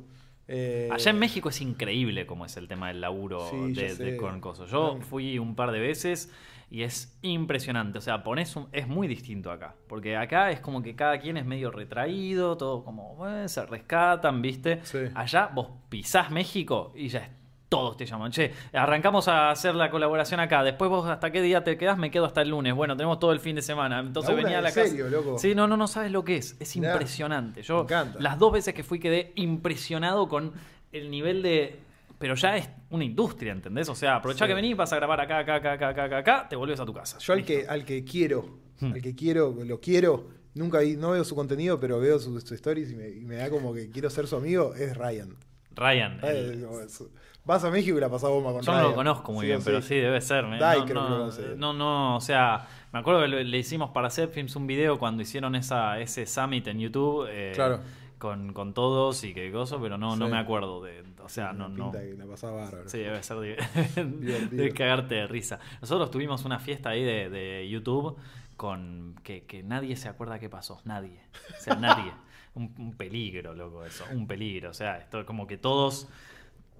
[0.49, 4.17] Eh, Allá en México es increíble cómo es el tema del laburo Sí, de, de
[4.17, 4.69] con cosas.
[4.71, 5.01] Yo No.
[5.01, 6.31] fui un par de veces
[6.71, 7.99] y es impresionante.
[7.99, 9.75] O sea, pones un, es muy distinto acá.
[9.89, 14.43] Porque acá es como que cada quien es medio retraído, todo como eh, se rescatan,
[14.43, 14.81] ¿viste?
[14.85, 14.99] Sí.
[15.15, 17.31] Allá vos pisás México y ya es-
[17.69, 18.31] todos te llaman.
[18.31, 20.63] Che, arrancamos a hacer la colaboración acá.
[20.63, 22.73] Después vos hasta qué día te quedás, me quedo hasta el lunes.
[22.75, 23.99] Bueno, tenemos todo el fin de semana.
[23.99, 24.87] Entonces venía a la casa.
[24.87, 25.37] serio, loco.
[25.37, 26.57] Sí, no, no, no sabes lo que es.
[26.61, 27.63] Es impresionante.
[27.63, 27.85] Yo
[28.21, 30.53] las dos veces que fui quedé impresionado con
[30.93, 31.81] el nivel de.
[32.19, 33.89] Pero ya es una industria, ¿entendés?
[33.89, 34.49] O sea, aprovechá Sí.
[34.49, 36.87] que venís, vas a grabar acá, acá, acá, acá, acá, acá, acá, te volvés a
[36.87, 37.19] tu casa.
[37.19, 37.53] Yo al Listo.
[37.53, 38.93] que, al que quiero, Hmm.
[38.93, 42.53] al que quiero, lo quiero, nunca vi- no veo su contenido, pero veo sus sus
[42.53, 45.37] stories y me, y me da como que quiero ser su amigo, es Ryan.
[45.73, 46.21] Ryan.
[46.23, 46.67] Eh, el-
[47.45, 49.61] Vas a México y la pasás bomba con Yo no lo conozco muy Sí bien,
[49.65, 50.45] pero sí debe ser.
[50.47, 51.19] me- Dai no, creo que lo
[51.55, 55.23] no, no, no, o sea, me acuerdo que le, hicimos para Films un video cuando
[55.23, 57.29] hicieron esa, ese summit en YouTube.
[57.31, 57.81] eh, Claro.
[58.19, 61.05] Con, con todos y qué cosa, pero no, no me acuerdo de.
[61.27, 61.91] O sea, no, no.
[61.93, 62.89] Pinta que la pasás bárbaro.
[62.89, 63.57] Sí, debe ser de,
[64.21, 64.63] Divertido.
[64.65, 65.59] de cagarte de risa.
[65.81, 68.17] Nosotros tuvimos una fiesta ahí de, de YouTube
[68.57, 70.81] con que, que nadie se acuerda qué pasó.
[70.85, 71.21] Nadie.
[71.59, 72.13] O sea, nadie.
[72.57, 74.05] Un, un peligro, loco, eso.
[74.13, 74.71] Un peligro.
[74.71, 76.09] O sea, esto como que todos.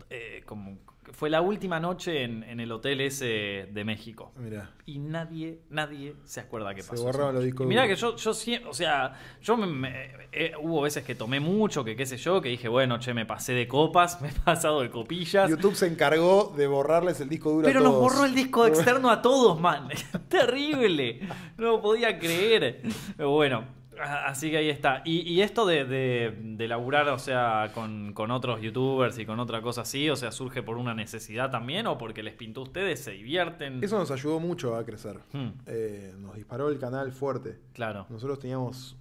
[0.09, 0.79] eh, como
[1.13, 4.33] fue la última noche en, en el hotel ese de México.
[4.37, 4.71] Mirá.
[4.87, 7.03] Y nadie, nadie se acuerda qué Se pasó.
[7.05, 7.89] borraron esa los discos duros.
[7.89, 11.85] que yo, yo siempre, o sea, yo me, me- eh, hubo veces que tomé mucho,
[11.85, 14.81] que qué sé yo, que dije, bueno, che, me pasé de copas, me he pasado
[14.83, 15.49] de copillas.
[15.51, 18.03] YouTube se encargó de borrarles el disco duro Pero a nos todos.
[18.13, 19.89] borró el disco externo a todos, man.
[20.29, 21.21] Terrible.
[21.57, 22.83] No lo podía creer.
[23.17, 23.65] Pero bueno,
[24.01, 25.03] así que ahí está.
[25.05, 29.41] Y, y esto de, de, de laburar, o sea, con, con otros youtubers y con
[29.41, 32.65] otra cosa así, o sea, surge por una necesidad también o porque les pintó a
[32.65, 33.83] ustedes, se divierten.
[33.83, 35.21] Eso nos ayudó mucho a crecer.
[35.33, 37.59] Hmm, Eh, nos disparó el canal fuerte.
[37.73, 38.07] claro.
[38.11, 38.97] Nosotros teníamos,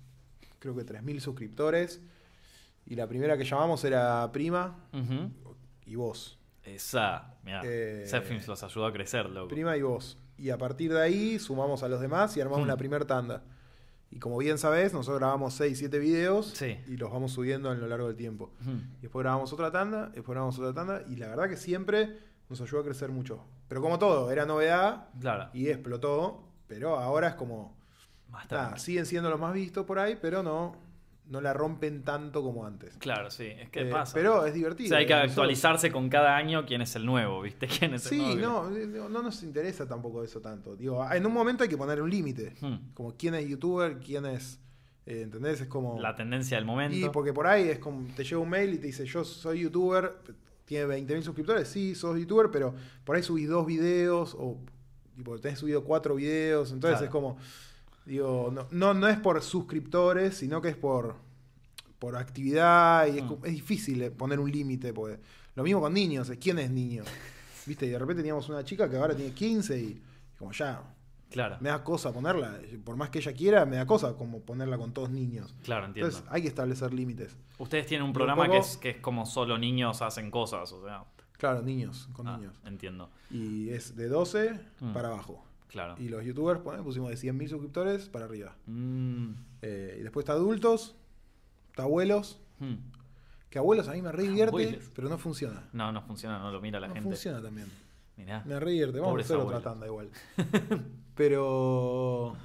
[0.60, 2.02] creo que 3.000 suscriptores.
[2.88, 4.76] Y la primera que llamamos era Prima
[5.86, 6.38] y vos.
[6.64, 8.06] Esa, mira, Eh,
[8.48, 9.48] los ayudó a crecer, loco.
[9.50, 10.18] Prima y vos.
[10.38, 12.70] Y a partir de ahí sumamos a los demás y armamos Hmm.
[12.70, 13.43] la primera tanda.
[14.16, 16.80] Y como bien sabés, nosotros grabamos 6, 7 videos Sí.
[16.88, 18.49] y los vamos subiendo a lo largo del tiempo.
[18.97, 22.18] Y después grabamos otra tanda, después grabamos otra tanda y la verdad que siempre
[22.49, 23.43] nos ayudó a crecer mucho.
[23.68, 25.49] Pero como todo, era novedad Claro.
[25.53, 27.76] y explotó, pero ahora es como...
[28.30, 30.76] Más nada, siguen siendo los más vistos por ahí, pero no,
[31.28, 32.95] no la rompen tanto como antes.
[32.97, 33.45] Claro, sí.
[33.47, 34.13] Es que Eh, pasa.
[34.13, 34.89] Pero es o divertido.
[34.89, 37.67] sea, hay que Nosotros- actualizarse con cada año quién es el nuevo, ¿viste?
[37.89, 38.69] ¿Quién es el Sí, nuevo?
[38.69, 40.76] no, no, no nos interesa tampoco eso tanto.
[40.76, 42.53] Digo, en un momento hay que poner un límite.
[42.61, 42.93] Hmm.
[42.93, 44.59] Como quién es youtuber, quién es...
[45.07, 45.61] eh, ¿Entendés?
[45.61, 45.99] Es como...
[45.99, 46.95] La tendencia del momento.
[46.97, 49.61] Y porque por ahí es como, te llega un mail y te dice, yo soy
[49.61, 50.15] youtuber,
[50.65, 52.73] tiene 20.000 suscriptores, sí, sos youtuber, pero
[53.03, 54.57] por ahí subís dos videos o
[55.15, 57.05] tipo, tenés subido cuatro videos, entonces Claro.
[57.05, 57.38] es como,
[58.06, 61.16] digo, no, no, no es por suscriptores, sino que es por,
[61.99, 63.34] por actividad y es, Mm.
[63.45, 65.20] es difícil eh, poner un límite, porque
[65.56, 67.03] lo mismo con niños, ¿quién es niño?
[67.66, 67.86] ¿Viste?
[67.86, 70.01] Y de repente teníamos una chica que ahora tiene 15 y
[70.38, 70.82] como ya,
[71.32, 72.60] Claro, Me da cosa ponerla.
[72.86, 75.53] Por más que ella quiera, me da cosa como ponerla con todos niños.
[75.64, 76.08] claro, entiendo.
[76.10, 77.36] Entonces hay que establecer límites.
[77.58, 81.03] Ustedes tienen un programa que, es, que es como solo niños hacen cosas, o sea.
[81.34, 82.53] Claro, niños, con ah, niños.
[82.64, 84.93] Entiendo, Y es de 12 Mm.
[84.93, 85.43] para abajo.
[85.68, 85.95] Claro.
[85.99, 88.55] Y los youtubers pone- pusimos de 100.000 suscriptores para arriba.
[88.68, 90.95] Mm, Eh, y después está adultos,
[91.72, 92.39] está abuelos.
[92.59, 92.76] hmm.
[93.49, 94.91] Que abuelos a mí me re divierte, Abuelos.
[94.95, 95.70] pero no funciona.
[95.72, 97.07] No, no funciona, no lo mira la no gente.
[97.09, 97.68] funciona también.
[98.18, 98.43] Mirá.
[98.45, 98.99] Me re divierte.
[98.99, 100.09] Vamos a hacer otra tanda igual.
[101.16, 102.36] pero.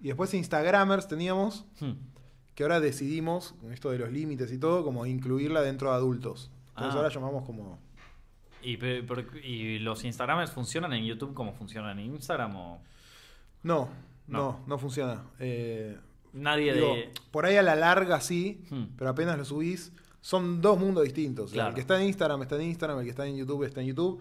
[0.00, 1.92] Y después Instagramers teníamos, Hmm.
[2.54, 6.50] que ahora decidimos, con esto de los límites y todo, como incluirla dentro de adultos.
[6.70, 6.98] Entonces Ah.
[6.98, 7.78] ahora llamamos como.
[8.62, 12.54] ¿Y, pe- por- ¿Y los Instagramers funcionan en YouTube como funcionan en Instagram?
[12.56, 12.82] O
[13.62, 13.88] No,
[14.26, 14.38] No.
[14.38, 15.24] no, no, funciona.
[15.38, 15.96] Eh,
[16.32, 17.10] nadie digo, de.
[17.30, 18.84] por ahí a la larga sí, Hmm.
[18.96, 21.52] pero apenas lo subís, son dos mundos distintos.
[21.52, 21.70] Claro.
[21.70, 23.86] El que está en Instagram está en Instagram, el que está en YouTube está en
[23.88, 24.20] YouTube.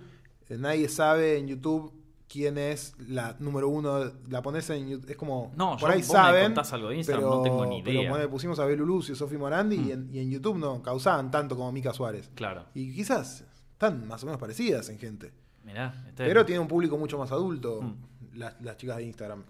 [0.50, 1.94] Eh, nadie sabe en YouTube
[2.28, 4.12] quién es la número uno.
[4.30, 5.52] La pones en YouTube, es como.
[5.56, 6.44] No, por yo- ahí vos me saben.
[6.46, 8.10] contás algo de Instagram, pero, no tengo ni pero idea.
[8.12, 9.92] ponele, pusimos a Belu Lucio, Sofi Morandi y, Hmm.
[9.92, 12.30] en, y en YouTube no causaban tanto como Mica Suárez.
[12.36, 12.66] Claro.
[12.74, 13.46] Y quizás
[13.80, 15.32] están más o menos parecidas en gente.
[15.64, 15.94] Mirá.
[16.08, 18.38] este- Pero tiene un público mucho más adulto, Hmm.
[18.38, 19.44] las, las chicas de Instagram.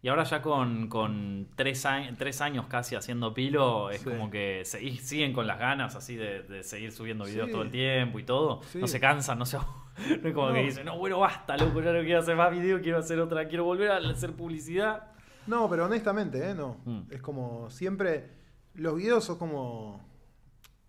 [0.00, 4.08] Y ahora ya con, con tres, años, tres años casi haciendo pilo, es Sí.
[4.10, 7.52] como que siguen con las ganas así de, de seguir subiendo videos Sí.
[7.52, 8.62] todo el tiempo y todo.
[8.70, 8.78] Sí.
[8.78, 9.56] No se cansan, no se
[10.22, 10.54] No es como No.
[10.54, 13.48] que dicen, no, bueno, basta, loco, ya no quiero hacer más videos, quiero hacer otra,
[13.48, 15.08] quiero volver a hacer publicidad.
[15.46, 16.54] No, pero honestamente, ¿eh?
[16.54, 16.78] No.
[16.86, 17.00] Mm.
[17.10, 18.30] Es como siempre.
[18.74, 20.00] Los videos son como.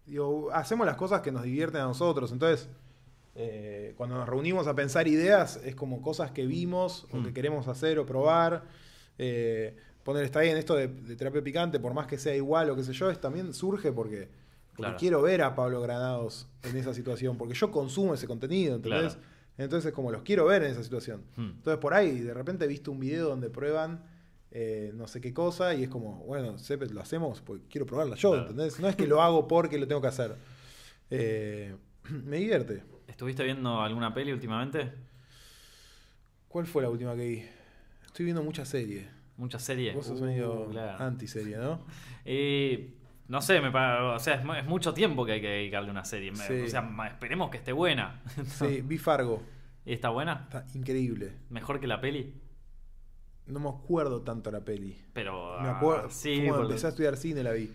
[0.05, 2.31] Digo, hacemos las cosas que nos divierten a nosotros.
[2.31, 2.69] Entonces,
[3.35, 7.25] eh, cuando nos reunimos a pensar ideas, es como cosas que vimos o Mm.
[7.25, 8.63] que queremos hacer o probar.
[9.17, 12.75] Eh, poner está bien esto de, de terapia picante, por más que sea igual o
[12.75, 14.29] qué sé yo, es, también surge porque,
[14.69, 14.97] porque Claro.
[14.97, 19.13] quiero ver a Pablo Granados en esa situación, porque yo consumo ese contenido, ¿entendés?
[19.15, 19.29] Claro.
[19.57, 21.21] Entonces, como los quiero ver en esa situación.
[21.37, 21.51] Hmm.
[21.57, 24.03] Entonces, por ahí, de repente he visto un video donde prueban
[24.51, 28.15] eh, no sé qué cosa y es como, bueno, Cepet, lo hacemos porque quiero probarla
[28.15, 28.49] yo, Claro.
[28.49, 28.79] ¿entendés?
[28.79, 30.35] No es que lo hago porque lo tengo que hacer.
[31.09, 32.83] Me divierte.
[33.15, 34.91] ¿Estuviste viendo alguna peli últimamente?
[36.49, 37.45] ¿Cuál fue la última que vi?
[38.05, 39.07] Estoy viendo muchas series.
[39.37, 39.95] Muchas series.
[39.95, 41.01] Vos sos Uh, medio claro.
[41.01, 41.79] antiserie, ¿no?
[42.25, 42.93] Eh,
[43.29, 45.91] no sé, me o sea, es, mu- es mucho tiempo que hay que dedicarle a
[45.91, 46.35] una serie.
[46.35, 46.63] Sí.
[46.65, 48.21] O sea, esperemos que esté buena.
[48.47, 49.41] Sí, vi Fargo.
[49.85, 50.41] ¿Y ¿Está buena?
[50.51, 51.37] Está increíble.
[51.49, 52.33] ¿Mejor que la peli?
[53.47, 55.01] No me acuerdo tanto la peli.
[55.13, 55.57] Pero.
[55.61, 56.09] Me ah, acuerdo.
[56.09, 57.71] sí, cuando empecé a estudiar cine la vi.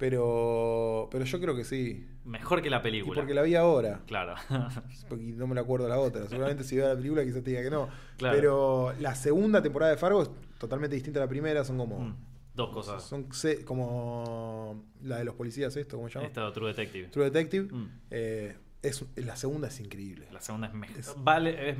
[0.00, 2.08] Pero, pero yo creo que sí.
[2.24, 3.20] Mejor que la Y película.
[3.20, 4.00] porque la vi ahora.
[4.06, 4.34] Claro.
[5.08, 6.26] Porque no me la acuerdo la otra.
[6.26, 7.88] Seguramente si veo la película quizás te diga que no.
[8.16, 8.34] Claro.
[8.36, 11.64] Pero la segunda temporada de Fargo es totalmente distinta a la primera.
[11.64, 12.00] Son como.
[12.00, 12.16] Mm,
[12.54, 13.02] Dos cosas.
[13.04, 16.26] Son se- como la de los policías, esto, ¿cómo se llama?
[16.28, 17.08] Esto True Detective.
[17.08, 17.68] True Detective.
[17.72, 17.88] Mm.
[18.10, 20.26] Eh, es, la segunda es increíble.
[20.32, 20.98] La segunda es mejor.
[20.98, 21.76] Es- Vale, es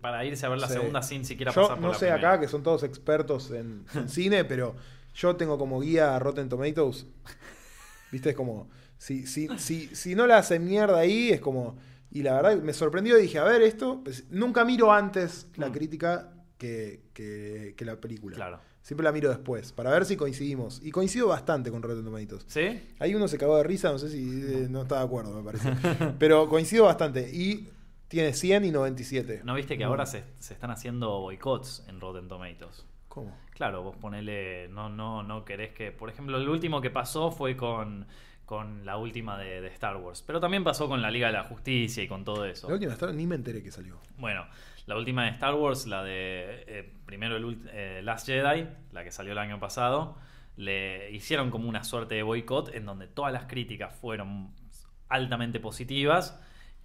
[0.00, 0.72] para irse a ver la Sí.
[0.74, 2.32] segunda sin siquiera Yo pasar por no la sé primera.
[2.32, 4.74] acá que son todos expertos en, en cine, pero
[5.14, 7.06] yo tengo como guía a Rotten Tomatoes.
[8.12, 8.30] ¿Viste?
[8.30, 8.68] Es como.
[8.98, 11.76] Si, si, si, si no la hacen mierda ahí, es como.
[12.10, 14.00] Y la verdad me sorprendió y dije, a ver, esto.
[14.02, 15.72] pues, nunca miro antes la Mm.
[15.72, 18.34] crítica que, que- que la película.
[18.36, 18.60] Claro.
[18.82, 20.80] Siempre la miro después, para ver si coincidimos.
[20.82, 22.44] Y coincido bastante con Rotten Tomatoes.
[22.48, 22.80] ¿Sí?
[22.98, 25.42] Ahí uno se cagó de risa, no sé si eh, no está de acuerdo, me
[25.44, 25.70] parece.
[26.18, 27.28] Pero coincido bastante.
[27.30, 27.68] Y
[28.08, 29.42] tiene 100 y 97.
[29.44, 32.86] ¿No viste que ahora se, se están haciendo boicots en Rotten Tomatoes?
[33.08, 33.36] ¿Cómo?
[33.50, 37.56] Claro, vos ponele, no, no, no querés que, por ejemplo, el último que pasó fue
[37.56, 38.06] con,
[38.44, 41.44] con la última de, de Star Wars, pero también pasó con la Liga de la
[41.44, 42.68] Justicia y con todo eso.
[42.68, 43.98] La última Star ni me enteré que salió.
[44.18, 44.46] Bueno,
[44.88, 49.32] la última de StarArs, la de eh, primero el eh, Last Jedi, la que salió
[49.32, 50.16] el año pasado,
[50.56, 54.50] le hicieron como una suerte de boicot en donde todas las críticas fueron
[55.10, 56.40] altamente positivas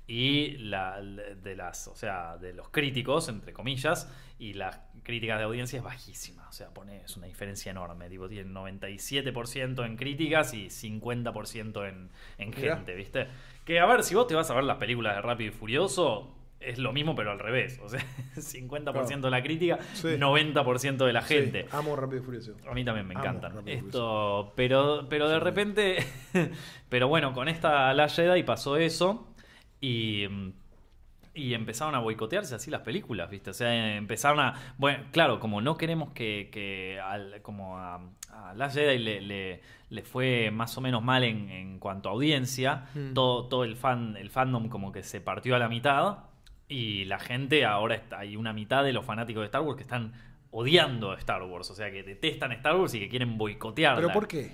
[0.07, 5.45] y la, de las, o sea, de los críticos, entre comillas, y las críticas de
[5.45, 6.47] audiencia es bajísima.
[6.49, 8.09] O sea, pone, es una diferencia enorme.
[8.09, 13.27] Tipo, tienen 97% en críticas y 50% en, gente, ¿viste?
[13.65, 16.35] Que a ver, si vos te vas a ver las películas de Rápido y Furioso,
[16.59, 17.79] es lo mismo, pero al revés.
[17.83, 18.01] O sea,
[18.35, 20.07] 50% de la crítica, Sí.
[20.09, 21.63] 90% de la gente.
[21.63, 22.55] Sí, amo Rápido y Furioso.
[22.67, 23.65] A mí también me encantan.
[23.67, 25.43] Esto, pero, pero de Sí.
[25.43, 25.97] repente,
[26.89, 29.32] pero bueno, con esta La Jedi pasó eso
[29.83, 30.27] y,
[31.33, 33.49] y empezaron a boicotearse así las películas, ¿viste?
[33.49, 37.95] O sea, empezaron a, bueno, claro, como no queremos que, que al- como a,
[38.31, 42.11] a La Jedi le, le, le fue más o menos mal en, en cuanto a
[42.11, 43.13] audiencia, Mm.
[43.13, 46.19] todo, todo el fan, el fandom como que se partió a la mitad
[46.67, 49.83] y la gente ahora está, hay una mitad de los fanáticos de Star Wars que
[49.83, 50.13] están
[50.51, 54.01] odiando a Star Wars, o sea que detestan Star Wars y que quieren boicotearla.
[54.01, 54.51] ¿Pero por qué?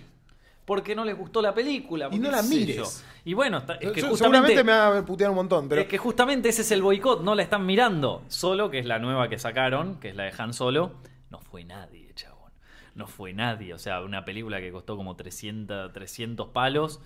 [0.70, 2.09] Porque no les gustó la película.
[2.11, 3.03] Y no la mires.
[3.26, 4.17] Y bueno, está- es que Yo- justamente,
[4.49, 7.24] Seguramente me va a putear un montón, pero es que justamente ese es el boicot,
[7.24, 8.24] no la están mirando.
[8.28, 10.91] Solo, que es la nueva que sacaron, que es la de Han Solo,
[11.32, 12.51] no fue nadie, chabón.
[12.93, 13.74] No fue nadie.
[13.74, 17.01] O sea, una película que costó como 300, 300 palos,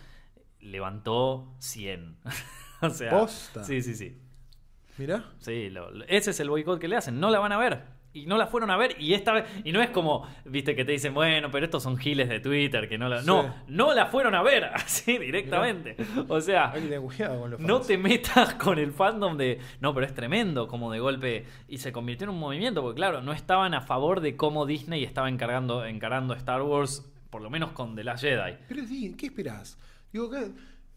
[0.60, 2.18] levantó 100.
[2.82, 3.64] o sea, ¿Posta?
[3.64, 4.18] sí, sí, sí.
[4.98, 5.24] Mirá.
[5.40, 7.18] Sí, lo- ese es el boicot que le hacen.
[7.20, 7.93] No la van a ver.
[8.14, 8.96] Y no la fueron a ver.
[9.00, 9.46] Y esta vez.
[9.64, 12.88] Y no es como, viste, que te dicen, bueno, pero estos son giles de Twitter
[12.88, 13.22] que no la.
[13.22, 13.26] Sí.
[13.26, 14.66] No, no la fueron a ver.
[14.74, 15.98] Así directamente.
[16.28, 16.72] O sea.
[16.72, 19.60] Con los No te metas con el fandom de.
[19.82, 21.46] No, pero es tremendo como de golpe.
[21.68, 25.04] Y se convirtió en un movimiento, porque claro, no estaban a favor de cómo Disney
[25.04, 28.58] estaba encargando, encarando Star Wars, por lo menos con The Last Jedi.
[28.68, 28.84] Pero
[29.18, 29.80] ¿qué esperás?
[30.12, 30.52] Digo, que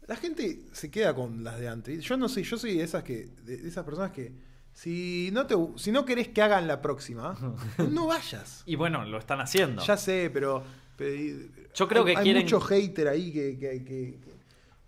[0.07, 2.03] la gente se queda con las de antes.
[2.03, 4.46] Yo no sé, yo soy de esas que, de esas personas que
[4.77, 7.35] si no te, si no querés que hagan la próxima,
[7.91, 8.61] no vayas.
[8.67, 9.83] Y bueno, lo están haciendo.
[9.83, 10.63] Ya sé, pero,
[10.95, 14.36] pero- Yo creo hay- que hay quieren- mucho hater ahí que, que- que- que-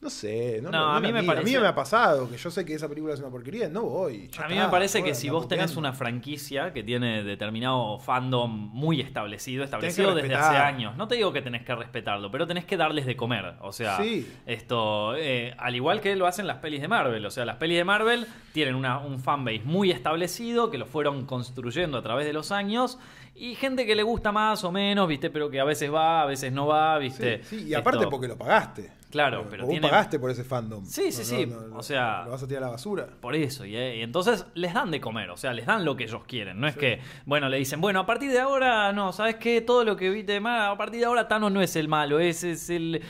[0.01, 2.37] no sé, no, No, no a mí me parece- a mí me ha pasado que
[2.37, 4.31] yo sé que esa película es una porquería, no voy.
[4.41, 9.01] A mí me parece que si vos tenés una franquicia que tiene determinado fandom muy
[9.01, 12.77] establecido, establecido desde hace años, no te digo que tenés que respetarlo, pero tenés que
[12.77, 13.55] darles de comer.
[13.61, 14.25] O sea, Sí.
[14.45, 17.25] esto, eh, al igual que lo hacen las pelis de Marvel.
[17.25, 21.25] O sea, las pelis de Marvel tienen una, un fanbase muy establecido que lo fueron
[21.25, 22.97] construyendo a través de los años.
[23.35, 25.29] Y gente que le gusta más o menos, ¿viste?
[25.29, 27.43] Pero que a veces va, a veces no va, ¿viste?
[27.43, 28.91] Sí, sí, y aparte Esto- porque lo pagaste.
[29.09, 30.85] Claro, pero o vos tiene- pagaste por ese fandom.
[30.85, 33.07] Sí, sí, No, sí, no, no, o sea- Lo vas a tirar a la basura.
[33.19, 35.95] Por eso, y, eh, y entonces les dan de comer, o sea, les dan lo
[35.95, 36.59] que ellos quieren.
[36.59, 39.61] No es que, bueno, le dicen, bueno, a partir de ahora, no, ¿sabes qué?
[39.61, 42.19] Todo lo que viste de mal, a partir de ahora Thanos no es el malo,
[42.19, 43.01] es, es el.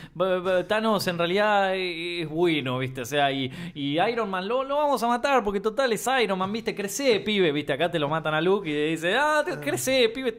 [0.68, 3.02] Thanos en realidad es bueno, ¿viste?
[3.02, 6.40] O sea, y, y Iron Man lo, lo vamos a matar porque total es Iron
[6.40, 6.74] Man, ¿viste?
[6.76, 7.74] Crece, pibe, ¿viste?
[7.74, 10.36] Acá te lo matan a Luke y te dice, ah, te- crece, pibe,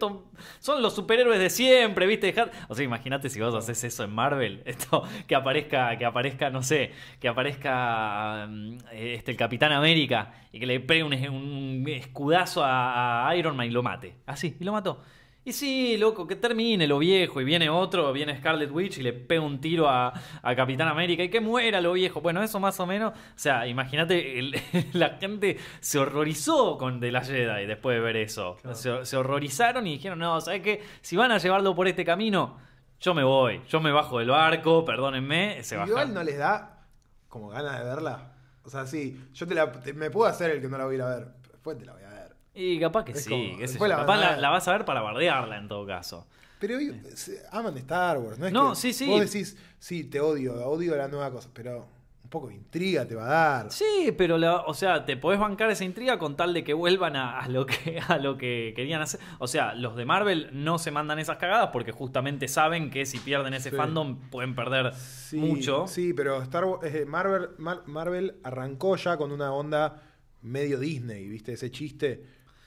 [0.59, 2.35] son los superhéroes de siempre, ¿viste?
[2.69, 6.62] O sea, imagínate si vos haces eso en Marvel, esto, que aparezca, que aparezca, no
[6.62, 12.64] sé, que aparezca mm, este, el Capitán América y que le pegue un, un escudazo
[12.64, 14.14] a, a Iron Man y lo mate.
[14.26, 15.01] Así, y lo mató.
[15.42, 19.14] Y sí, loco, que termine lo viejo y viene otro, viene Scarlet Witch y le
[19.14, 22.20] pega un tiro a, a Capitán América y que muera lo viejo.
[22.20, 23.12] Bueno, eso más o menos.
[23.12, 24.51] O sea, imagínate,
[24.92, 28.59] la gente se horrorizó con The Last Jedi después de ver eso.
[28.61, 28.76] Claro.
[28.76, 30.82] Se, se horrorizaron y dijeron, no, ¿sabes qué?
[31.01, 32.59] Si van a llevarlo por este camino,
[33.01, 33.62] yo me voy.
[33.68, 36.14] Yo me bajo del barco, perdónenme, se Igual bajaron.
[36.14, 36.84] no les da
[37.28, 38.32] como ganas de verla.
[38.64, 40.94] O sea, sí, yo te la, te- me puedo hacer el que no la voy
[40.94, 41.28] a ir a ver.
[41.42, 42.36] pero Después te la voy a ver.
[42.55, 43.86] Y capaz que Es sí, como- yo.
[43.86, 46.26] la capaz la, vas a ver para bardearla en todo caso.
[46.59, 46.78] Pero
[47.14, 48.46] se- aman Star Wars, ¿no?
[48.46, 49.07] Es No, que sí, sí.
[49.07, 51.86] Vos decís, sí, te odio, odio la nueva cosa, pero
[52.31, 53.28] un poco de intriga te va a
[53.59, 53.72] dar.
[53.72, 57.16] Sí, pero la, o sea, te podés bancar esa intriga con tal de que vuelvan
[57.16, 59.18] a, a lo que a lo que querían hacer.
[59.41, 63.18] O sea, los de Marvel no se mandan esas cagadas porque justamente saben que si
[63.18, 63.76] pierden ese Sí.
[63.76, 65.89] fandom pueden perder Sí, mucho.
[65.89, 70.01] Sí, pero Star Wars, eh, Marvel, Mar- Marvel arrancó ya con una onda
[70.43, 71.55] medio Disney, ¿viste?
[71.55, 72.24] Ese chiste.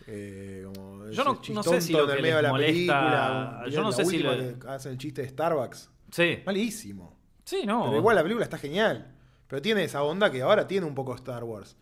[0.07, 2.51] eh, como Yo no- no sé si lo en el que medio les de la
[2.51, 3.63] molesta- película.
[3.71, 5.89] yo no sé si lo- hacen el chiste de Starbucks.
[6.11, 6.39] Sí.
[6.45, 7.17] Malísimo.
[7.45, 7.85] Sí, no.
[7.85, 9.09] Pero igual la película está genial.
[9.53, 11.77] Pero tiene esa onda que ahora tiene un poco Star Wars.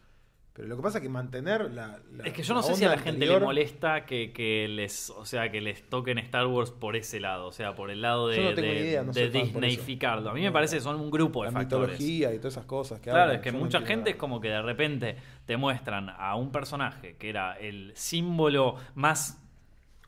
[0.51, 2.01] Pero lo que pasa es que mantener la.
[2.11, 4.67] la- Es que yo no sé si a la gente anterior- le molesta que, que
[4.67, 8.01] les, o sea, que les toquen Star Wars por ese lado, o sea, por el
[8.01, 9.13] lado de, no idea, no.
[9.13, 10.30] Disneyficarlo.
[10.30, 11.91] A mí me parece que son un grupo de La factores.
[11.91, 14.49] mitología y todas esas cosas que Claro, hablan, es que mucha gente es como que
[14.49, 15.15] de repente
[15.45, 19.41] te muestran a un personaje que era el símbolo más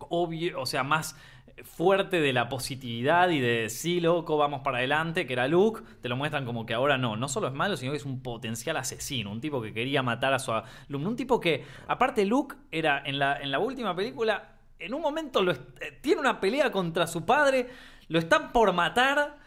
[0.10, 1.16] obvio, o sea, más
[1.64, 6.10] fuerte de la positividad y de sí, loco, vamos para adelante, que era Luke, te
[6.10, 8.78] lo muestran como que ahora no, no solo es malo, sino que es un potencial
[8.78, 10.52] asesino, un tipo que quería matar a su
[10.90, 15.42] un tipo que, aparte Luke, era en la, en la última película, en un momento
[15.42, 17.70] lo eh, tiene una pelea contra su padre,
[18.08, 19.43] lo están por matar.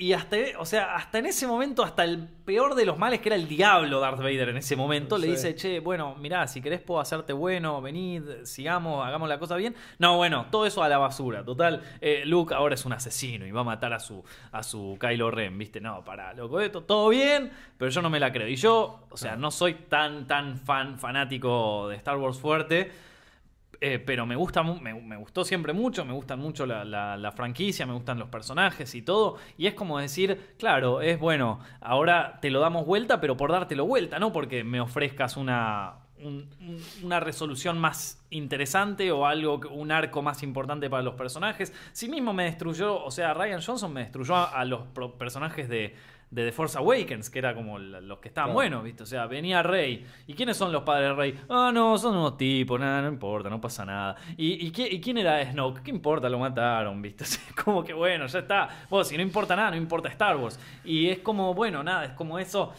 [0.00, 3.30] Y hasta, o sea, hasta en ese momento, hasta el peor de los males, que
[3.30, 6.80] era el diablo Darth Vader en ese momento, le dice, che, bueno, mirá, si querés
[6.80, 9.74] puedo hacerte bueno, venid, sigamos, hagamos la cosa bien.
[9.98, 11.44] No, bueno, todo eso a la basura.
[11.44, 14.22] Total, eh, Luke ahora es un asesino y va a matar a su,
[14.52, 15.80] a su Kylo Ren, ¿viste?
[15.80, 18.46] No, para, loco, esto todo bien, pero yo no me la creo.
[18.46, 23.07] Y yo, o sea, no soy tan, tan fan, fanático de Star Wars fuerte.
[23.80, 28.18] Eh, pero me gusta me, gustó siempre mucho, me gustan mucho la, franquicia, me gustan
[28.18, 29.36] los personajes y todo.
[29.56, 33.86] Y es como decir, claro, es bueno, ahora te lo damos vuelta, pero por dártelo
[33.86, 39.92] vuelta, no porque me ofrezcas una, un- un- una resolución más interesante o algo, un
[39.92, 41.72] arco más importante para los personajes.
[41.92, 44.80] Sí mismo me destruyó, o sea, Ryan Johnson me destruyó a, los
[45.18, 45.94] personajes de,
[46.30, 48.54] de The Force Awakens, que era como los que estaban Claro.
[48.54, 49.02] buenos, ¿viste?
[49.02, 50.04] O sea, venía Rey.
[50.26, 51.40] ¿Y quiénes son los padres de Rey?
[51.48, 54.14] Ah, no, son unos tipos, nada, no importa, no pasa nada.
[54.36, 55.82] ¿Y, y, qué- y quién era Snoke?
[55.82, 56.28] ¿Qué importa?
[56.28, 57.24] Lo mataron, ¿viste?
[57.24, 58.68] O sea, como que bueno, ya está.
[58.90, 60.58] Bueno, si no importa nada, no importa Star Wars.
[60.84, 62.72] Y es como, bueno, nada, es como eso.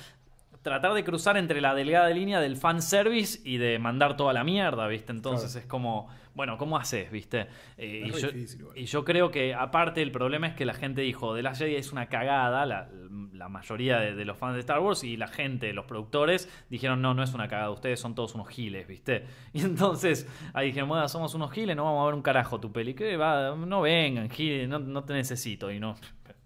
[0.62, 4.88] tratar de cruzar entre la delgada línea del fanservice y de mandar toda la mierda,
[4.88, 5.12] ¿viste?
[5.14, 6.10] Entonces es como,
[6.40, 7.48] bueno, ¿cómo haces, viste?
[7.78, 8.78] Eh, y, yo, difícil, igual.
[8.78, 11.76] y yo creo que, aparte, el problema es que la gente dijo, The Last Jedi
[11.76, 12.88] es una cagada, la,
[13.34, 17.02] la mayoría de, de los fans de Star Wars, y la gente, los productores, dijeron,
[17.02, 19.26] no, no es una cagada, ustedes son todos unos giles, ¿viste?
[19.54, 22.72] Y entonces ahí dijeron, bueno, somos unos giles, no vamos a ver un carajo tu
[22.72, 22.94] peli.
[22.94, 23.54] ¿Qué va?
[23.58, 25.70] No vengan, giles, no, no te necesito.
[25.74, 25.96] Y no,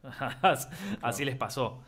[1.01, 1.81] así les pasó.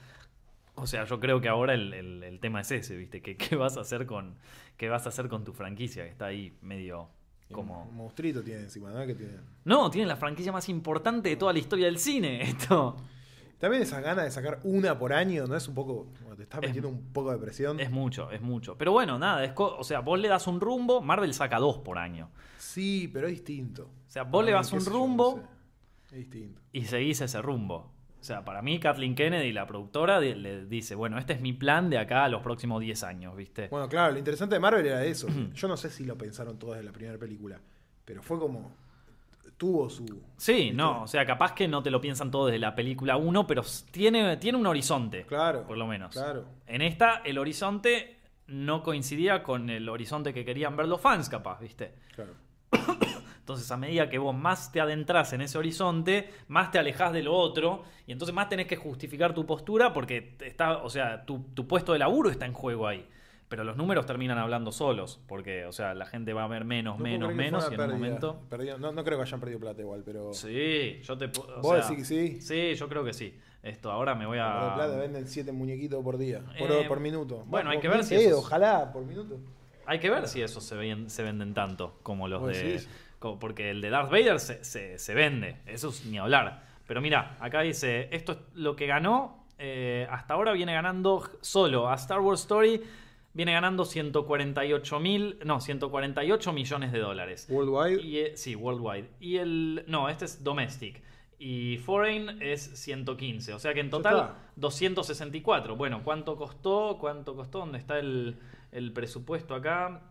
[0.76, 3.22] O sea, yo creo que ahora el, el- el tema es ese, ¿viste?
[3.22, 4.36] ¿Qué, qué vas a hacer con
[4.78, 6.04] qué vas a hacer con tu franquicia?
[6.04, 7.10] Que está ahí medio
[7.52, 7.84] como...
[7.84, 9.06] Un monstruito tiene encima, ¿no?
[9.06, 9.34] Que tiene.
[9.66, 12.96] No, tiene la franquicia más importante de toda la historia del cine, esto.
[13.60, 16.08] También esa gana de sacar una por año, ¿no es un poco.
[16.22, 17.80] bueno, te estás Es- metiendo un poco de presión.
[17.80, 18.78] Es mucho, es mucho.
[18.78, 21.98] Pero bueno, nada, es o sea, vos le das un rumbo, Marvel saca dos por
[21.98, 22.30] año.
[22.58, 23.84] Sí, pero es distinto.
[24.08, 25.42] O sea, vos le das un yo, rumbo no
[26.10, 26.16] sé.
[26.18, 26.62] Es distinto.
[26.74, 27.92] y seguís ese rumbo.
[28.26, 31.92] O sea, para mí Kathleen Kennedy, la productora, le dice, bueno, este es mi plan
[31.92, 33.68] de acá a los próximos 10 años, ¿viste?
[33.68, 35.28] Bueno, claro, lo interesante de Marvel era eso.
[35.54, 37.60] Yo no sé si lo pensaron todos en la primera película,
[38.04, 38.72] pero fue como.
[39.58, 40.24] Tuvo su.
[40.38, 43.46] Sí, no, o sea, capaz que no te lo piensan todo desde la película 1,
[43.46, 43.62] pero
[43.92, 45.28] tiene, tiene un horizonte.
[45.28, 45.68] Claro.
[45.68, 46.12] Por lo menos.
[46.16, 46.46] Claro.
[46.66, 48.18] En esta, el horizonte
[48.48, 51.94] no coincidía con el horizonte que querían ver los fans, capaz, ¿viste?
[52.16, 52.34] Claro.
[53.46, 57.22] Entonces, a medida que vos más te adentras en ese horizonte, más te alejás de
[57.22, 61.44] lo otro, y entonces más tenés que justificar tu postura porque está, o sea, tu,
[61.54, 63.08] tu puesto de laburo está en juego ahí.
[63.48, 66.98] Pero los números terminan hablando solos, porque, o sea, la gente va a ver menos,
[66.98, 68.42] No menos, menos, y en un momento.
[68.80, 70.34] No, no creo que hayan perdido plata igual, pero.
[70.34, 72.42] Sí, yo te o ¿Vos sea, decís que sí?
[72.42, 73.38] Sí, yo creo que sí.
[73.62, 74.66] Esto, ahora me voy Por a.
[74.70, 76.42] de plata venden 7 muñequitos por día.
[76.58, 77.44] Por, Eh, por minuto.
[77.46, 79.38] bueno, hay por que ver si esos- Ojalá, por minuto.
[79.88, 82.64] Hay que ver si esos se, ven- se venden tanto como los ¿Vos de.
[82.64, 82.90] decís?
[83.20, 85.58] Como- porque el de Darth Vader se, se- se vende.
[85.66, 86.64] Eso es ni hablar.
[86.88, 89.44] Pero mira, acá dice: esto es lo que ganó.
[89.58, 92.82] eh, hasta ahora viene ganando solo a Star Wars Story.
[93.34, 95.40] Viene ganando 148 mil.
[95.46, 97.48] No, 148 millones de dólares.
[97.50, 98.02] Worldwide.
[98.02, 99.10] Y, eh, sí, worldwide.
[99.20, 99.84] Y el.
[99.88, 101.02] No, este es domestic.
[101.40, 103.54] Y foreign es 115.
[103.54, 104.36] O sea que en total está.
[104.58, 105.76] 264.
[105.76, 106.98] Bueno, ¿cuánto costó?
[107.00, 107.60] ¿Cuánto costó?
[107.60, 108.38] ¿Dónde está el,
[108.72, 110.02] el presupuesto acá?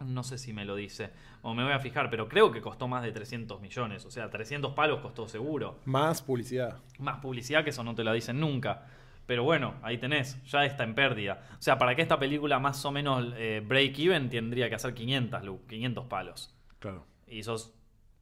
[0.00, 1.10] No sé si me lo dice.
[1.42, 4.04] O me voy a fijar, pero creo que costó más de 300 millones.
[4.04, 5.78] O sea, 300 palos costó seguro.
[5.86, 6.78] Más publicidad.
[6.98, 8.86] Más publicidad que eso no te la dicen nunca.
[9.26, 11.42] Pero bueno, ahí tenés, ya está en pérdida.
[11.58, 14.94] O sea, para que esta película más o menos eh, break even tendría que hacer
[14.94, 16.54] 500, Lu, 500 palos.
[16.78, 17.06] Claro.
[17.26, 17.74] Y sos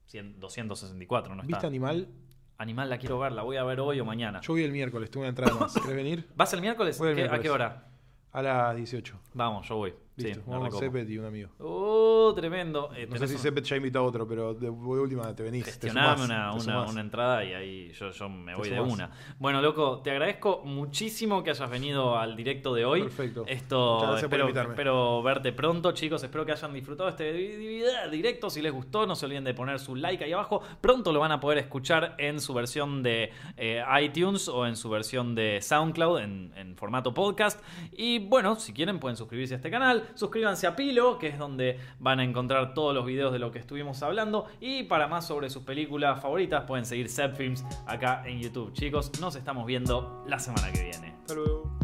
[0.06, 1.46] 100 264, ¿no está?
[1.48, 2.08] ¿Viste Animal?
[2.56, 4.40] Animal la quiero ver, la voy a ver hoy o mañana.
[4.40, 5.74] Yo voy el miércoles, tengo una entrada más.
[5.80, 6.28] ¿Querés venir?
[6.36, 6.98] ¿Vas el miércoles?
[6.98, 7.42] Voy el ¿Qué- ¿A miércoles.
[7.42, 7.88] qué hora?
[8.32, 9.20] A las 18.
[9.34, 9.94] Vamos, yo voy.
[10.16, 10.40] Listo.
[10.40, 10.80] sí, Vamos recopo.
[10.84, 11.50] Cepet y un amigo.
[11.58, 12.90] Oh, tremendo.
[12.94, 15.64] Eh, No sé si un- Cepet ya invitó a otro, pero de, última te venís.
[15.64, 16.24] te Gestioname sumás,
[16.66, 19.10] una, te una, entrada y ahí yo, yo me voy de una.
[19.38, 23.02] Bueno, loco, te agradezco muchísimo que hayas venido al directo de hoy.
[23.02, 23.44] Perfecto.
[23.46, 24.72] Esto Muchas gracias por espero, invitarme.
[24.74, 26.22] espero verte pronto, chicos.
[26.22, 28.50] Espero que hayan disfrutado este di- di- directo.
[28.50, 30.62] Si les gustó, no se olviden de poner su like ahí abajo.
[30.80, 34.88] Pronto lo van a poder escuchar en su versión de eh, iTunes o en su
[34.90, 37.60] versión de SoundCloud en, en formato podcast.
[37.92, 40.03] Y bueno, si quieren pueden suscribirse a este canal.
[40.14, 43.58] Suscríbanse a Pilo, que es donde van a encontrar todos los videos de lo que
[43.58, 44.46] estuvimos hablando.
[44.60, 48.72] Y para más sobre sus películas favoritas pueden seguir Films acá en YouTube.
[48.72, 51.14] Chicos, nos estamos viendo la semana que viene.
[51.20, 51.83] Hasta luego.